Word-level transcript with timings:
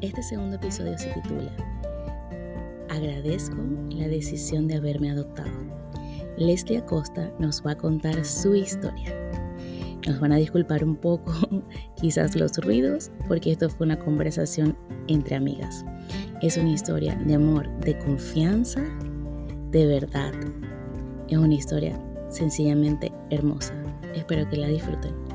Este 0.00 0.22
segundo 0.22 0.56
episodio 0.56 0.96
se 0.96 1.10
titula 1.10 1.54
Agradezco 2.88 3.58
la 3.90 4.08
decisión 4.08 4.66
de 4.66 4.76
haberme 4.76 5.10
adoptado. 5.10 5.50
Leslie 6.38 6.78
Acosta 6.78 7.30
nos 7.38 7.64
va 7.64 7.72
a 7.72 7.76
contar 7.76 8.24
su 8.24 8.54
historia. 8.54 9.14
Nos 10.06 10.18
van 10.18 10.32
a 10.32 10.36
disculpar 10.36 10.84
un 10.84 10.96
poco 10.96 11.34
quizás 12.00 12.34
los 12.34 12.56
ruidos 12.56 13.10
porque 13.28 13.52
esto 13.52 13.68
fue 13.68 13.84
una 13.84 13.98
conversación 13.98 14.74
entre 15.06 15.36
amigas. 15.36 15.84
Es 16.40 16.56
una 16.56 16.70
historia 16.70 17.14
de 17.16 17.34
amor, 17.34 17.68
de 17.80 17.98
confianza, 17.98 18.82
de 19.70 19.86
verdad. 19.86 20.32
Es 21.28 21.36
una 21.36 21.54
historia 21.54 22.00
sencillamente 22.30 23.12
hermosa. 23.28 23.74
Espero 24.14 24.48
que 24.48 24.56
la 24.56 24.68
disfruten. 24.68 25.29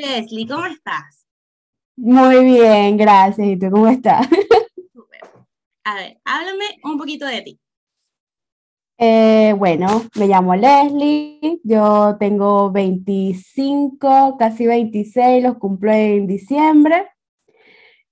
Leslie, 0.00 0.46
¿cómo 0.46 0.64
estás? 0.64 1.26
Muy 1.96 2.44
bien, 2.44 2.96
gracias. 2.96 3.46
¿Y 3.46 3.58
tú 3.58 3.70
cómo 3.70 3.88
estás? 3.88 4.26
A 5.84 5.94
ver, 5.94 6.18
háblame 6.24 6.64
un 6.84 6.98
poquito 6.98 7.26
de 7.26 7.42
ti. 7.42 7.60
Eh, 8.98 9.54
bueno, 9.56 10.04
me 10.14 10.26
llamo 10.26 10.54
Leslie, 10.54 11.60
yo 11.64 12.16
tengo 12.20 12.70
25, 12.70 14.36
casi 14.38 14.66
26, 14.66 15.42
los 15.42 15.56
cumplo 15.56 15.90
en 15.90 16.26
diciembre. 16.26 17.08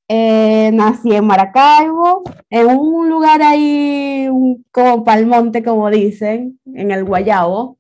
Eh, 0.08 0.70
nací 0.72 1.14
en 1.14 1.26
Maracaibo, 1.26 2.22
en 2.48 2.66
un 2.68 3.08
lugar 3.10 3.42
ahí 3.42 4.28
como 4.70 5.04
Palmonte, 5.04 5.62
como 5.62 5.90
dicen, 5.90 6.58
en 6.64 6.90
el 6.90 7.04
Guayabo. 7.04 7.78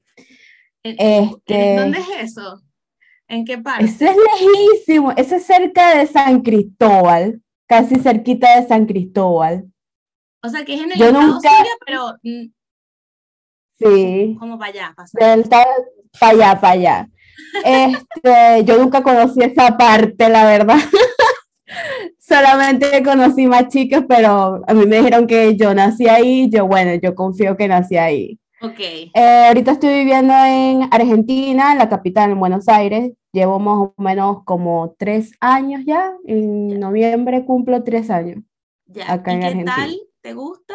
Este, 0.82 1.76
¿Dónde 1.76 1.98
es 1.98 2.30
eso? 2.36 2.62
¿En 3.28 3.44
qué 3.44 3.58
parte? 3.58 3.84
Eso 3.84 4.04
es 4.06 4.16
lejísimo, 4.16 5.12
eso 5.12 5.36
es 5.36 5.44
cerca 5.44 5.96
de 5.96 6.06
San 6.06 6.40
Cristóbal, 6.40 7.42
casi 7.66 7.96
cerquita 7.96 8.60
de 8.60 8.66
San 8.66 8.86
Cristóbal. 8.86 9.70
O 10.42 10.48
sea, 10.48 10.64
que 10.64 10.74
es 10.74 10.80
en 10.80 10.92
el 10.92 11.02
estado 11.02 11.22
nunca... 11.22 11.50
pero 11.84 12.16
Sí. 13.78 14.36
Como 14.38 14.58
para 14.58 14.72
allá, 14.72 14.94
para 16.18 16.32
allá, 16.32 16.60
para 16.60 16.72
allá. 16.72 17.08
Este, 17.64 18.64
yo 18.64 18.78
nunca 18.78 19.02
conocí 19.02 19.40
esa 19.40 19.76
parte, 19.76 20.28
la 20.28 20.44
verdad. 20.44 20.76
Solamente 22.18 23.02
conocí 23.02 23.46
más 23.46 23.68
chicos, 23.68 24.04
pero 24.08 24.62
a 24.66 24.74
mí 24.74 24.86
me 24.86 24.96
dijeron 24.96 25.26
que 25.26 25.56
yo 25.56 25.72
nací 25.72 26.08
ahí. 26.08 26.50
Yo, 26.50 26.66
bueno, 26.66 26.94
yo 27.00 27.14
confío 27.14 27.56
que 27.56 27.68
nací 27.68 27.96
ahí. 27.96 28.38
Ok. 28.60 28.80
Eh, 28.80 29.44
ahorita 29.46 29.72
estoy 29.72 29.94
viviendo 30.00 30.34
en 30.34 30.88
Argentina, 30.90 31.72
en 31.72 31.78
la 31.78 31.88
capital, 31.88 32.32
en 32.32 32.40
Buenos 32.40 32.68
Aires. 32.68 33.12
Llevo 33.32 33.58
más 33.58 33.76
o 33.76 33.94
menos 33.98 34.44
como 34.44 34.94
tres 34.98 35.32
años 35.40 35.82
ya. 35.84 36.12
En 36.24 36.80
noviembre 36.80 37.44
cumplo 37.44 37.82
tres 37.84 38.10
años. 38.10 38.42
Ya. 38.86 39.12
Acá 39.12 39.34
¿Y 39.34 39.40
qué 39.40 39.64
tal? 39.64 39.96
¿Te 40.20 40.34
gusta? 40.34 40.74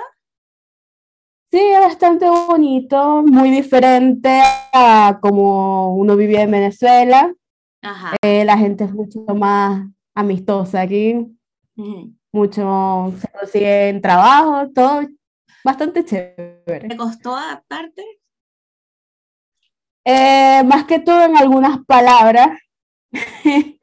Sí, 1.54 1.60
es 1.60 1.80
bastante 1.80 2.28
bonito, 2.28 3.22
muy 3.22 3.52
diferente 3.52 4.42
a 4.74 5.20
como 5.22 5.96
uno 5.96 6.16
vivía 6.16 6.42
en 6.42 6.52
Venezuela. 6.52 7.32
Eh, 8.24 8.44
la 8.44 8.58
gente 8.58 8.86
es 8.86 8.92
mucho 8.92 9.20
más 9.36 9.88
amistosa 10.16 10.82
aquí, 10.82 11.16
mucho 12.32 13.14
se 13.20 13.28
consiguen 13.28 14.02
trabajo, 14.02 14.72
todo 14.74 15.02
bastante 15.64 16.04
chévere. 16.04 16.88
¿Te 16.88 16.98
costó 16.98 17.36
adaptarte? 17.36 18.04
Eh, 20.06 20.64
más 20.66 20.86
que 20.86 21.00
todo 21.00 21.24
en 21.24 21.38
algunas 21.38 21.86
palabras, 21.86 22.60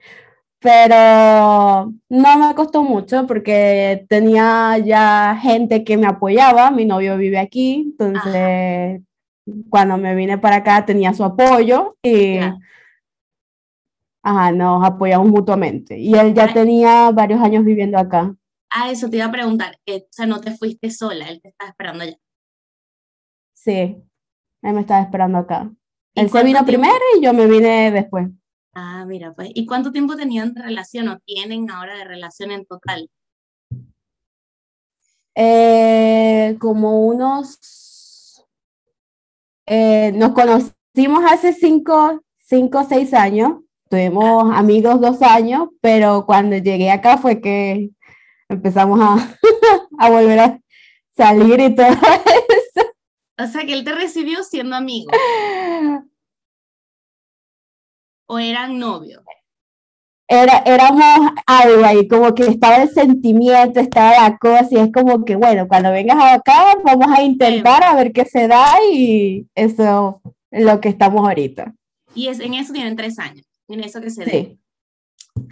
pero 0.58 1.92
no 2.08 2.38
me 2.38 2.54
costó 2.54 2.82
mucho 2.82 3.26
porque 3.26 4.04
tenía 4.08 4.76
ya 4.78 5.38
gente 5.40 5.82
que 5.82 5.96
me 5.96 6.06
apoyaba, 6.06 6.70
mi 6.70 6.84
novio 6.84 7.16
vive 7.16 7.38
aquí, 7.38 7.86
entonces 7.86 9.00
cuando 9.68 9.96
me 9.96 10.14
vine 10.14 10.38
para 10.38 10.56
acá 10.56 10.84
tenía 10.84 11.14
su 11.14 11.24
apoyo 11.24 11.96
y 12.02 12.38
nos 14.22 14.84
apoyamos 14.84 15.28
mutuamente. 15.28 15.98
Y 15.98 16.14
él 16.14 16.34
ya 16.34 16.52
tenía 16.52 17.10
varios 17.10 17.40
años 17.40 17.64
viviendo 17.64 17.98
acá. 17.98 18.34
Ah, 18.70 18.90
eso 18.90 19.08
te 19.10 19.16
iba 19.16 19.26
a 19.26 19.32
preguntar, 19.32 19.78
eh, 19.86 20.04
o 20.04 20.12
sea, 20.12 20.26
no 20.26 20.40
te 20.40 20.52
fuiste 20.56 20.90
sola, 20.90 21.28
él 21.28 21.40
te 21.40 21.48
estaba 21.48 21.70
esperando 21.70 22.04
allá. 22.04 22.16
Sí, 23.52 23.96
él 24.62 24.72
me 24.74 24.80
estaba 24.80 25.00
esperando 25.02 25.38
acá. 25.38 25.70
Él 26.14 26.30
se 26.30 26.42
vino 26.42 26.64
primero 26.64 26.98
y 27.16 27.22
yo 27.22 27.32
me 27.32 27.46
vine 27.46 27.90
después. 27.90 28.28
Ah, 28.72 29.04
mira, 29.06 29.32
pues, 29.34 29.50
¿y 29.54 29.66
cuánto 29.66 29.90
tiempo 29.92 30.16
tenían 30.16 30.54
de 30.54 30.62
relación 30.62 31.08
o 31.08 31.18
tienen 31.20 31.70
ahora 31.70 31.96
de 31.96 32.04
relación 32.04 32.50
en 32.50 32.64
total? 32.66 33.10
Eh, 35.34 36.56
como 36.60 37.06
unos, 37.06 38.44
eh, 39.66 40.12
nos 40.14 40.32
conocimos 40.32 41.24
hace 41.30 41.52
cinco, 41.52 42.20
cinco 42.36 42.80
o 42.80 42.84
seis 42.84 43.14
años, 43.14 43.60
tuvimos 43.88 44.50
ah. 44.52 44.58
amigos 44.58 45.00
dos 45.00 45.22
años, 45.22 45.68
pero 45.80 46.26
cuando 46.26 46.56
llegué 46.56 46.90
acá 46.90 47.18
fue 47.18 47.40
que 47.40 47.90
empezamos 48.48 49.00
a, 49.00 49.16
a 49.98 50.10
volver 50.10 50.38
a 50.38 50.60
salir 51.16 51.60
y 51.60 51.74
todo. 51.74 51.88
O 53.42 53.46
sea, 53.46 53.64
que 53.64 53.72
él 53.72 53.84
te 53.84 53.92
recibió 53.92 54.42
siendo 54.42 54.76
amigo. 54.76 55.10
o 58.26 58.38
eran 58.38 58.78
novios? 58.78 59.22
Era, 60.28 60.58
éramos 60.58 61.32
algo 61.46 61.84
ahí, 61.84 62.06
como 62.06 62.32
que 62.34 62.44
estaba 62.44 62.76
el 62.76 62.90
sentimiento, 62.90 63.80
estaba 63.80 64.12
la 64.12 64.38
cosa, 64.38 64.68
y 64.70 64.76
es 64.76 64.92
como 64.92 65.24
que, 65.24 65.34
bueno, 65.34 65.66
cuando 65.66 65.90
vengas 65.90 66.18
acá, 66.22 66.76
vamos 66.84 67.08
a 67.08 67.22
intentar 67.22 67.82
a 67.82 67.96
ver 67.96 68.12
qué 68.12 68.24
se 68.24 68.46
da, 68.46 68.64
y 68.92 69.48
eso 69.56 70.20
es 70.52 70.64
lo 70.64 70.80
que 70.80 70.90
estamos 70.90 71.26
ahorita. 71.26 71.74
Y 72.14 72.28
es, 72.28 72.38
en 72.38 72.54
eso 72.54 72.72
tienen 72.72 72.94
tres 72.94 73.18
años, 73.18 73.44
en 73.66 73.82
eso 73.82 74.00
que 74.00 74.10
se 74.10 74.24
sí. 74.24 74.60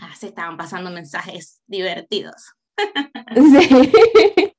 Ah, 0.00 0.15
se 0.15 0.28
estaban 0.28 0.56
pasando 0.56 0.91
mensajes 0.91 1.60
divertidos. 1.66 2.55
Sí. 3.34 4.53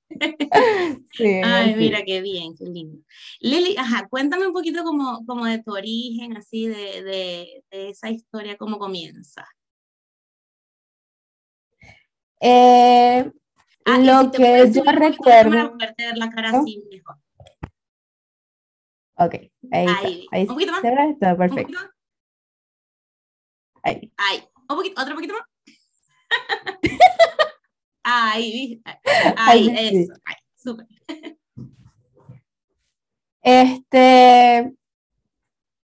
Ay, 1.44 1.76
mira 1.76 2.04
qué 2.06 2.22
bien, 2.22 2.56
qué 2.56 2.66
lindo. 2.66 3.04
Lili, 3.40 3.76
ajá, 3.78 4.08
cuéntame 4.10 4.48
un 4.48 4.54
poquito 4.54 4.84
como, 4.84 5.26
como 5.26 5.46
de 5.46 5.62
tu 5.64 5.74
origen, 5.74 6.38
así, 6.38 6.68
de, 6.68 7.04
de, 7.04 7.64
esa 7.72 8.10
historia, 8.10 8.58
cómo 8.58 8.78
comienza. 8.78 9.48
Eh, 12.42 13.30
ah, 13.86 13.98
lo 14.00 14.32
que 14.32 14.72
yo 14.72 14.84
recuerdo. 14.84 15.78
Para 15.78 16.16
la 16.16 16.30
cara 16.30 16.50
así 16.60 16.84
mejor. 16.90 17.18
Ok, 19.16 19.36
ahí, 19.72 19.88
ahí, 19.88 20.28
ahí 20.32 20.42
un 20.44 20.48
poquito 20.48 20.72
más. 20.72 20.84
Está 20.84 21.38
perfecto. 21.38 21.78
Ahí. 23.84 24.12
Ahí. 24.16 24.44
Un 24.70 24.78
poquito, 24.78 25.02
otro 25.02 25.16
poquito 25.16 25.34
más. 25.34 25.44
Ahí, 28.04 28.82
ahí, 29.38 29.70
eso, 29.78 30.14
ahí, 30.26 30.36
súper. 30.56 30.88
Este, 33.42 34.74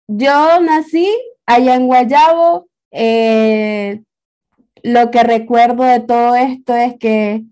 yo 0.08 0.60
nací 0.60 1.08
allá 1.46 1.74
en 1.74 1.86
Guayabo. 1.86 2.68
Eh, 2.90 4.02
lo 4.82 5.10
que 5.10 5.22
recuerdo 5.22 5.82
de 5.84 6.00
todo 6.00 6.36
esto 6.36 6.74
es 6.74 6.98
que 6.98 7.44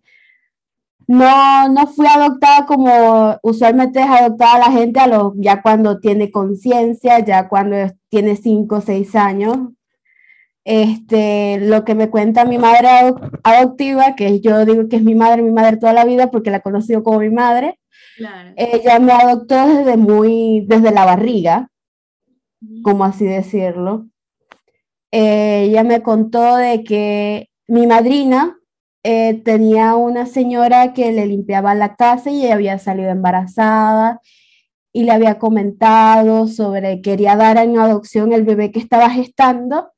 no, 1.06 1.68
no 1.68 1.86
fui 1.86 2.06
adoptada 2.06 2.64
como 2.66 3.38
usualmente 3.42 4.00
es 4.00 4.06
adoptada 4.06 4.58
la 4.58 4.72
gente 4.72 5.00
a 5.00 5.06
los, 5.06 5.32
ya 5.36 5.60
cuando 5.60 6.00
tiene 6.00 6.30
conciencia, 6.30 7.18
ya 7.18 7.48
cuando 7.48 7.76
tiene 8.08 8.36
5 8.36 8.76
o 8.76 8.80
6 8.80 9.14
años. 9.16 9.58
Este, 10.64 11.58
lo 11.60 11.84
que 11.84 11.94
me 11.94 12.08
cuenta 12.08 12.46
mi 12.46 12.56
madre 12.56 12.88
adoptiva, 13.42 14.16
que 14.16 14.40
yo 14.40 14.64
digo 14.64 14.88
que 14.88 14.96
es 14.96 15.02
mi 15.02 15.14
madre, 15.14 15.42
mi 15.42 15.50
madre 15.50 15.76
toda 15.76 15.92
la 15.92 16.06
vida 16.06 16.30
porque 16.30 16.50
la 16.50 16.58
he 16.58 16.62
conocido 16.62 17.02
como 17.02 17.20
mi 17.20 17.30
madre. 17.30 17.78
Ella 18.56 18.98
me 18.98 19.12
adoptó 19.12 19.66
desde 19.66 19.96
muy, 19.96 20.64
desde 20.66 20.90
la 20.90 21.04
barriga, 21.04 21.70
como 22.82 23.04
así 23.04 23.26
decirlo. 23.26 24.06
ella 25.10 25.84
me 25.84 26.02
contó 26.02 26.56
de 26.56 26.82
que 26.82 27.50
mi 27.68 27.86
madrina 27.86 28.56
eh, 29.02 29.42
tenía 29.44 29.96
una 29.96 30.24
señora 30.24 30.94
que 30.94 31.12
le 31.12 31.26
limpiaba 31.26 31.74
la 31.74 31.94
casa 31.94 32.30
y 32.30 32.44
ella 32.44 32.54
había 32.54 32.78
salido 32.78 33.10
embarazada 33.10 34.20
y 34.92 35.04
le 35.04 35.12
había 35.12 35.38
comentado 35.38 36.46
sobre 36.46 37.02
quería 37.02 37.36
dar 37.36 37.58
en 37.58 37.78
adopción 37.78 38.32
el 38.32 38.44
bebé 38.44 38.70
que 38.70 38.78
estaba 38.78 39.10
gestando 39.10 39.90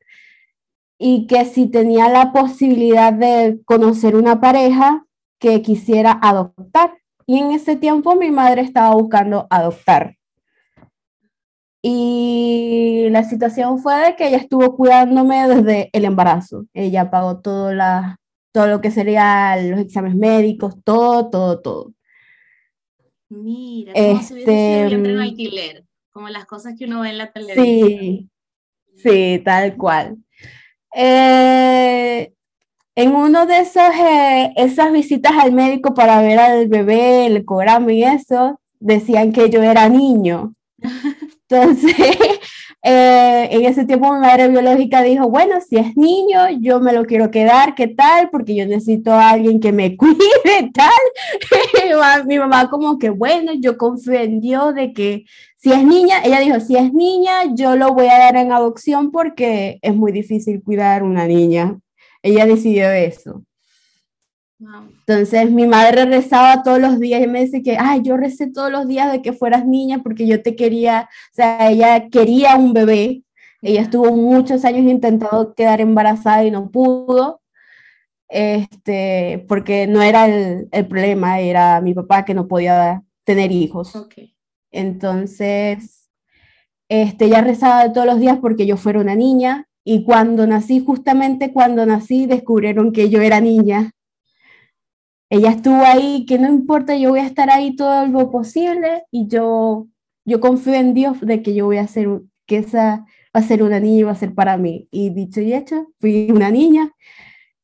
y 0.98 1.26
que 1.26 1.44
si 1.44 1.66
tenía 1.66 2.08
la 2.08 2.32
posibilidad 2.32 3.12
de 3.12 3.60
conocer 3.64 4.16
una 4.16 4.40
pareja 4.40 5.06
que 5.38 5.62
quisiera 5.62 6.18
adoptar. 6.22 6.98
Y 7.26 7.38
en 7.38 7.50
ese 7.50 7.76
tiempo 7.76 8.14
mi 8.16 8.30
madre 8.30 8.62
estaba 8.62 8.94
buscando 8.94 9.46
adoptar. 9.50 10.16
Y 11.82 13.06
la 13.10 13.22
situación 13.24 13.78
fue 13.78 13.94
de 13.96 14.16
que 14.16 14.28
ella 14.28 14.38
estuvo 14.38 14.76
cuidándome 14.76 15.46
desde 15.46 15.90
el 15.92 16.04
embarazo. 16.04 16.66
Ella 16.72 17.10
pagó 17.10 17.40
todo, 17.40 17.72
la, 17.72 18.18
todo 18.52 18.66
lo 18.66 18.80
que 18.80 18.90
serían 18.90 19.70
los 19.70 19.80
exámenes 19.80 20.16
médicos, 20.16 20.74
todo, 20.82 21.30
todo, 21.30 21.60
todo. 21.60 21.92
Mira, 23.28 23.92
como 23.92 24.22
si 24.22 24.34
Este, 24.38 24.86
vientre 24.86 25.12
en 25.12 25.18
mm, 25.18 25.20
alquiler, 25.20 25.84
como 26.10 26.28
las 26.28 26.46
cosas 26.46 26.74
que 26.76 26.86
uno 26.86 27.02
ve 27.02 27.10
en 27.10 27.18
la 27.18 27.32
televisión. 27.32 27.88
Sí, 27.88 28.30
sí, 28.96 29.42
tal 29.44 29.76
cual. 29.76 30.16
Eh, 30.98 32.32
en 32.94 33.14
uno 33.14 33.44
de 33.44 33.58
esos, 33.58 33.82
eh, 34.00 34.54
esas 34.56 34.90
visitas 34.90 35.32
al 35.38 35.52
médico 35.52 35.92
para 35.92 36.22
ver 36.22 36.38
al 36.38 36.68
bebé, 36.68 37.26
el 37.26 37.36
ecograma 37.36 37.92
y 37.92 38.02
eso, 38.02 38.58
decían 38.80 39.32
que 39.32 39.50
yo 39.50 39.62
era 39.62 39.90
niño. 39.90 40.54
Entonces, 41.48 41.96
eh, 42.86 43.48
en 43.50 43.64
ese 43.64 43.84
tiempo 43.84 44.12
mi 44.14 44.20
madre 44.20 44.48
biológica 44.48 45.02
dijo, 45.02 45.28
bueno, 45.28 45.56
si 45.60 45.76
es 45.76 45.96
niño, 45.96 46.48
yo 46.60 46.80
me 46.80 46.92
lo 46.92 47.04
quiero 47.04 47.30
quedar, 47.30 47.74
¿qué 47.74 47.88
tal? 47.88 48.30
Porque 48.30 48.54
yo 48.54 48.64
necesito 48.66 49.12
a 49.12 49.30
alguien 49.30 49.58
que 49.60 49.72
me 49.72 49.96
cuide, 49.98 50.70
tal. 50.72 50.90
Mi 51.84 51.94
ma- 51.94 52.22
mi 52.24 52.38
mamá 52.38 52.70
como 52.70 52.98
que, 52.98 53.10
bueno, 53.10 53.52
yo 53.54 53.76
confío 53.76 54.72
de 54.72 54.92
que 54.92 55.24
si 55.56 55.72
es 55.72 55.84
niña, 55.84 56.22
ella 56.24 56.40
dijo, 56.40 56.60
si 56.60 56.76
es 56.76 56.92
niña, 56.92 57.54
yo 57.54 57.76
lo 57.76 57.92
voy 57.92 58.06
a 58.06 58.18
dar 58.18 58.36
en 58.36 58.52
adopción 58.52 59.10
porque 59.10 59.78
es 59.82 59.94
muy 59.94 60.12
difícil 60.12 60.62
cuidar 60.62 61.02
una 61.02 61.26
niña. 61.26 61.78
Ella 62.22 62.46
decidió 62.46 62.88
eso. 62.90 63.42
Wow. 64.58 64.88
Entonces 65.06 65.50
mi 65.50 65.66
madre 65.66 66.06
rezaba 66.06 66.62
todos 66.62 66.80
los 66.80 66.98
días 66.98 67.22
y 67.22 67.26
me 67.26 67.44
dice 67.44 67.62
que, 67.62 67.76
ay, 67.78 68.00
yo 68.02 68.16
recé 68.16 68.50
todos 68.50 68.70
los 68.70 68.88
días 68.88 69.12
de 69.12 69.20
que 69.22 69.32
fueras 69.32 69.66
niña 69.66 70.02
porque 70.02 70.26
yo 70.26 70.42
te 70.42 70.56
quería, 70.56 71.08
o 71.32 71.34
sea, 71.34 71.70
ella 71.70 72.08
quería 72.08 72.56
un 72.56 72.72
bebé. 72.72 73.22
Ella 73.62 73.82
estuvo 73.82 74.12
muchos 74.12 74.64
años 74.64 74.90
intentando 74.90 75.54
quedar 75.54 75.80
embarazada 75.80 76.44
y 76.44 76.50
no 76.50 76.70
pudo, 76.70 77.40
este, 78.28 79.44
porque 79.48 79.86
no 79.86 80.02
era 80.02 80.26
el, 80.26 80.68
el 80.70 80.86
problema, 80.86 81.40
era 81.40 81.80
mi 81.80 81.94
papá 81.94 82.24
que 82.24 82.34
no 82.34 82.46
podía 82.46 83.02
tener 83.24 83.50
hijos. 83.52 83.96
Ok. 83.96 84.14
Entonces, 84.70 86.08
este, 86.88 87.24
ella 87.26 87.40
rezaba 87.40 87.92
todos 87.92 88.06
los 88.06 88.20
días 88.20 88.38
porque 88.40 88.66
yo 88.66 88.76
fuera 88.76 89.00
una 89.00 89.14
niña 89.14 89.66
y 89.84 90.04
cuando 90.04 90.46
nací, 90.46 90.84
justamente 90.84 91.52
cuando 91.52 91.86
nací, 91.86 92.26
descubrieron 92.26 92.92
que 92.92 93.08
yo 93.08 93.20
era 93.20 93.40
niña. 93.40 93.92
Ella 95.28 95.50
estuvo 95.50 95.82
ahí, 95.84 96.24
que 96.26 96.38
no 96.38 96.48
importa, 96.48 96.96
yo 96.96 97.10
voy 97.10 97.20
a 97.20 97.26
estar 97.26 97.50
ahí 97.50 97.74
todo 97.74 98.06
lo 98.06 98.30
posible 98.30 99.04
y 99.10 99.26
yo, 99.28 99.88
yo 100.24 100.40
confío 100.40 100.74
en 100.74 100.94
Dios 100.94 101.20
de 101.20 101.42
que 101.42 101.54
yo 101.54 101.66
voy 101.66 101.78
a 101.78 101.82
hacer, 101.82 102.08
que 102.46 102.58
esa 102.58 102.98
va 103.34 103.40
a 103.40 103.42
ser 103.42 103.62
una 103.62 103.80
niña 103.80 104.00
y 104.00 104.02
va 104.04 104.12
a 104.12 104.16
ser 104.16 104.34
para 104.34 104.56
mí. 104.56 104.86
Y 104.92 105.10
dicho 105.10 105.40
y 105.40 105.52
hecho, 105.52 105.88
fui 105.98 106.30
una 106.30 106.50
niña 106.50 106.92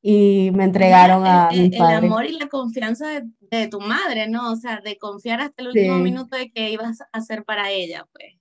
y 0.02 0.50
me 0.54 0.64
entregaron 0.64 1.24
a 1.24 1.50
el, 1.52 1.58
mi 1.60 1.66
el- 1.66 1.74
el 1.74 1.80
amor 1.82 2.26
y 2.26 2.32
la 2.32 2.48
confianza 2.48 3.08
de, 3.08 3.22
de 3.40 3.68
tu 3.68 3.80
madre, 3.80 4.28
¿no? 4.28 4.50
O 4.52 4.56
sea, 4.56 4.80
de 4.80 4.98
confiar 4.98 5.40
hasta 5.40 5.62
el 5.62 5.68
último 5.68 5.96
Sí. 5.98 6.02
minuto 6.02 6.36
de 6.36 6.50
que 6.50 6.70
ibas 6.72 7.00
a 7.00 7.08
hacer 7.12 7.44
para 7.44 7.70
ella, 7.70 8.06
pues, 8.12 8.34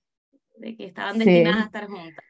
de 0.58 0.76
que 0.76 0.86
estaban 0.86 1.14
Sí. 1.18 1.24
destinadas 1.24 1.62
a 1.62 1.66
estar 1.66 1.86
juntas. 1.86 2.24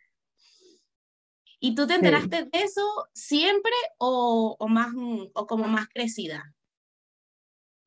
¿Y 1.59 1.75
tú 1.75 1.87
te 1.87 1.94
Sí. 1.94 1.99
enteraste 2.00 2.44
de 2.44 2.50
eso 2.53 2.83
siempre 3.15 3.73
o, 3.99 4.56
o 4.59 4.69
más, 4.69 4.93
o 5.35 5.47
como 5.47 5.69
más 5.69 5.89
crecida? 5.89 6.55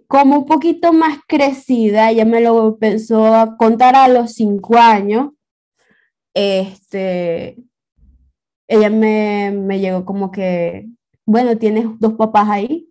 Como 0.07 0.39
un 0.39 0.45
poquito 0.45 0.93
más 0.93 1.19
crecida, 1.27 2.11
ella 2.11 2.25
me 2.25 2.41
lo 2.41 2.67
empezó 2.67 3.33
a 3.33 3.57
contar 3.57 3.95
a 3.95 4.07
los 4.07 4.33
cinco 4.33 4.77
años. 4.77 5.31
Este, 6.33 7.57
ella 8.67 8.89
me, 8.89 9.51
me 9.51 9.79
llegó 9.79 10.05
como 10.05 10.31
que, 10.31 10.87
bueno, 11.25 11.57
tienes 11.57 11.85
dos 11.99 12.13
papás 12.13 12.49
ahí. 12.49 12.89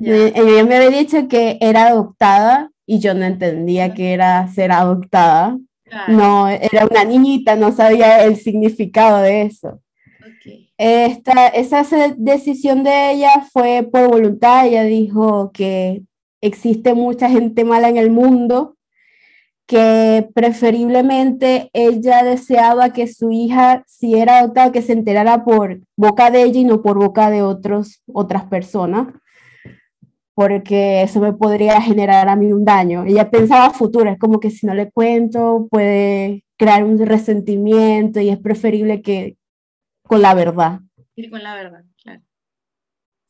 Ya. 0.00 0.14
Eh, 0.14 0.32
Ella 0.34 0.64
me 0.64 0.76
había 0.76 0.90
dicho 0.98 1.28
que 1.28 1.58
era 1.60 1.88
adoptada 1.88 2.70
y 2.86 2.98
yo 2.98 3.14
no 3.14 3.24
entendía 3.24 3.94
que 3.94 4.12
era 4.12 4.46
ser 4.48 4.72
adoptada. 4.72 5.58
Claro, 5.84 6.12
No, 6.12 6.48
era 6.48 6.86
una 6.90 7.04
niñita, 7.04 7.56
no 7.56 7.72
sabía 7.72 8.24
el 8.24 8.36
significado 8.36 9.18
de 9.22 9.42
eso. 9.42 9.80
Esta, 10.78 11.48
esa 11.48 11.84
decisión 12.16 12.82
de 12.82 13.12
ella 13.12 13.46
fue 13.52 13.88
por 13.90 14.08
voluntad. 14.08 14.66
Ella 14.66 14.82
dijo 14.84 15.52
que 15.52 16.02
existe 16.42 16.92
mucha 16.92 17.30
gente 17.30 17.64
mala 17.64 17.88
en 17.88 17.96
el 17.96 18.10
mundo, 18.10 18.76
que 19.66 20.28
preferiblemente 20.34 21.70
ella 21.72 22.22
deseaba 22.24 22.92
que 22.92 23.06
su 23.06 23.30
hija, 23.30 23.84
si 23.86 24.16
era 24.16 24.40
adoptada, 24.40 24.72
que 24.72 24.82
se 24.82 24.92
enterara 24.92 25.44
por 25.44 25.80
boca 25.96 26.30
de 26.30 26.42
ella 26.42 26.60
y 26.60 26.64
no 26.64 26.82
por 26.82 26.98
boca 26.98 27.30
de 27.30 27.42
otros, 27.42 28.02
otras 28.12 28.44
personas, 28.44 29.14
porque 30.34 31.02
eso 31.02 31.20
me 31.20 31.32
podría 31.32 31.80
generar 31.80 32.28
a 32.28 32.36
mí 32.36 32.52
un 32.52 32.64
daño. 32.64 33.04
Ella 33.04 33.30
pensaba 33.30 33.70
futuro, 33.70 34.10
es 34.10 34.18
como 34.18 34.40
que 34.40 34.50
si 34.50 34.66
no 34.66 34.74
le 34.74 34.90
cuento 34.90 35.68
puede 35.70 36.44
crear 36.58 36.84
un 36.84 36.98
resentimiento 36.98 38.20
y 38.20 38.30
es 38.30 38.38
preferible 38.38 39.00
que 39.00 39.36
con 40.02 40.20
la 40.22 40.34
verdad. 40.34 40.80
Ir 41.16 41.30
con 41.30 41.42
la 41.42 41.54
verdad, 41.54 41.84
claro. 42.02 42.22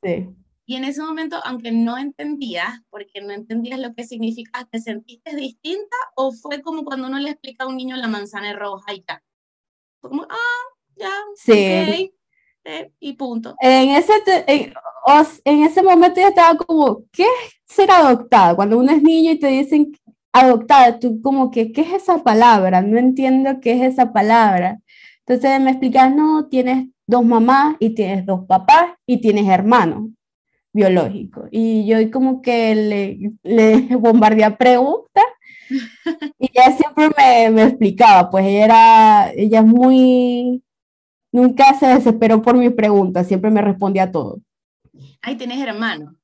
Sí. 0.03 0.42
Y 0.65 0.77
en 0.77 0.85
ese 0.85 1.03
momento, 1.03 1.41
aunque 1.45 1.73
no 1.73 1.99
entendías, 1.99 2.81
porque 2.89 3.21
no 3.21 3.33
entendías 3.33 3.81
lo 3.81 3.95
que 3.95 4.05
significaba, 4.05 4.65
¿te 4.67 4.81
sentiste 4.81 5.35
distinta 5.35 5.97
o 6.15 6.33
fue 6.33 6.63
como 6.63 6.85
cuando 6.85 7.09
uno 7.09 7.19
le 7.19 7.31
explica 7.31 7.65
a 7.65 7.69
un 7.69 7.77
niño 7.77 7.97
la 7.97 8.09
manzana 8.09 8.51
es 8.51 8.57
roja 8.59 8.95
y 8.95 9.03
tal? 9.03 9.21
Fue 10.01 10.11
como, 10.11 10.23
ah, 10.23 10.63
ya, 10.97 11.11
Sí. 11.37 11.53
ok, 11.53 12.13
eh, 12.65 12.93
y 13.01 13.15
punto. 13.15 13.57
En 13.61 13.91
ese, 13.91 14.13
en, 14.47 14.73
en 15.45 15.63
ese 15.65 15.83
momento 15.83 16.21
yo 16.21 16.29
estaba 16.29 16.57
como, 16.57 17.05
¿qué 17.11 17.25
es 17.25 17.53
ser 17.65 17.91
adoptada? 17.91 18.55
Cuando 18.55 18.79
uno 18.79 18.93
es 18.93 19.03
niño 19.03 19.33
y 19.33 19.39
te 19.39 19.49
dicen 19.49 19.93
adoptada, 20.33 20.99
tú 20.99 21.21
como 21.23 21.51
que, 21.51 21.73
¿qué 21.73 21.81
es 21.83 21.93
esa 21.93 22.23
palabra? 22.23 22.83
No 22.83 22.99
entiendo 22.99 23.61
qué 23.61 23.73
es 23.73 23.95
esa 23.95 24.13
palabra. 24.13 24.81
Entonces 25.27 25.61
me 25.61 25.71
explicas, 25.73 26.15
no, 26.15 26.47
tienes 26.49 26.89
dos 27.07 27.25
mamás 27.25 27.77
y 27.81 27.95
tienes 27.95 28.25
dos 28.25 28.47
papás 28.47 28.93
y 29.07 29.21
tienes 29.21 29.49
hermanos 29.49 30.11
biológicos. 30.73 31.49
Y 31.51 31.87
yo 31.87 32.11
como 32.11 32.43
que 32.43 32.75
le, 32.75 33.33
le 33.43 33.97
bombardeé 33.97 34.51
preguntas 34.53 35.25
y 36.39 36.51
ella 36.53 36.77
siempre 36.77 37.11
me, 37.17 37.51
me 37.51 37.63
explicaba, 37.65 38.31
pues 38.31 38.45
ella 38.45 38.65
era, 38.65 39.33
ella 39.33 39.61
es 39.61 39.67
muy, 39.67 40.63
nunca 41.31 41.75
se 41.79 41.87
desesperó 41.87 42.43
por 42.43 42.57
mis 42.57 42.73
preguntas, 42.73 43.27
siempre 43.27 43.51
me 43.51 43.63
respondía 43.63 44.05
a 44.05 44.11
todo. 44.11 44.41
Ay, 45.23 45.37
tienes 45.37 45.61
hermano. 45.61 46.15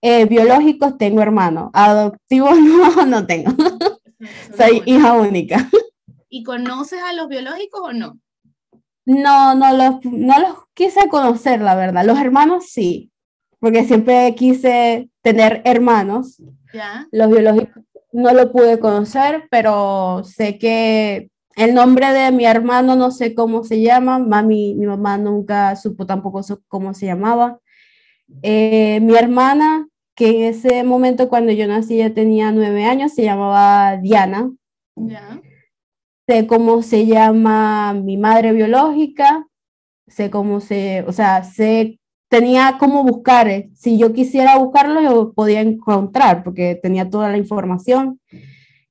Eh, 0.00 0.24
biológicos 0.24 0.98
tengo 0.98 1.22
hermanos, 1.22 1.70
adoptivos 1.72 2.58
no, 2.60 3.06
no 3.06 3.26
tengo, 3.26 3.52
soy 4.56 4.82
hija 4.86 5.12
única. 5.12 5.68
¿Y 6.28 6.42
conoces 6.42 7.00
a 7.02 7.12
los 7.12 7.28
biológicos 7.28 7.80
o 7.82 7.92
no? 7.92 8.18
No, 9.04 9.54
no 9.54 9.76
los, 9.76 10.04
no 10.04 10.38
los 10.40 10.56
quise 10.74 11.08
conocer, 11.08 11.60
la 11.60 11.74
verdad. 11.74 12.04
Los 12.04 12.18
hermanos 12.18 12.66
sí, 12.70 13.11
porque 13.62 13.84
siempre 13.84 14.34
quise 14.34 15.08
tener 15.22 15.62
hermanos. 15.64 16.42
¿Ya? 16.74 17.06
Los 17.12 17.30
biológicos 17.30 17.84
no 18.10 18.32
lo 18.34 18.50
pude 18.50 18.80
conocer, 18.80 19.44
pero 19.52 20.24
sé 20.24 20.58
que 20.58 21.30
el 21.54 21.72
nombre 21.72 22.12
de 22.12 22.32
mi 22.32 22.44
hermano 22.44 22.96
no 22.96 23.12
sé 23.12 23.36
cómo 23.36 23.62
se 23.62 23.80
llama. 23.80 24.18
Mami, 24.18 24.74
mi 24.74 24.84
mamá 24.86 25.16
nunca 25.16 25.76
supo 25.76 26.06
tampoco 26.06 26.40
cómo 26.66 26.92
se 26.92 27.06
llamaba. 27.06 27.60
Eh, 28.42 28.98
mi 29.00 29.14
hermana, 29.14 29.86
que 30.16 30.30
en 30.30 30.54
ese 30.54 30.82
momento 30.82 31.28
cuando 31.28 31.52
yo 31.52 31.68
nací 31.68 31.98
ya 31.98 32.12
tenía 32.12 32.50
nueve 32.50 32.84
años, 32.84 33.14
se 33.14 33.22
llamaba 33.22 33.96
Diana. 33.98 34.50
Sé 36.26 36.48
cómo 36.48 36.82
se 36.82 37.06
llama 37.06 37.92
mi 37.94 38.16
madre 38.16 38.50
biológica, 38.52 39.46
sé 40.08 40.30
cómo 40.30 40.58
se, 40.58 41.04
o 41.06 41.12
sea, 41.12 41.44
sé, 41.44 42.00
tenía 42.32 42.78
cómo 42.78 43.04
buscar, 43.04 43.46
eh, 43.48 43.68
si 43.74 43.98
yo 43.98 44.14
quisiera 44.14 44.56
buscarlo, 44.56 45.02
yo 45.02 45.34
podía 45.34 45.60
encontrar, 45.60 46.42
porque 46.42 46.80
tenía 46.82 47.10
toda 47.10 47.28
la 47.28 47.36
información. 47.36 48.20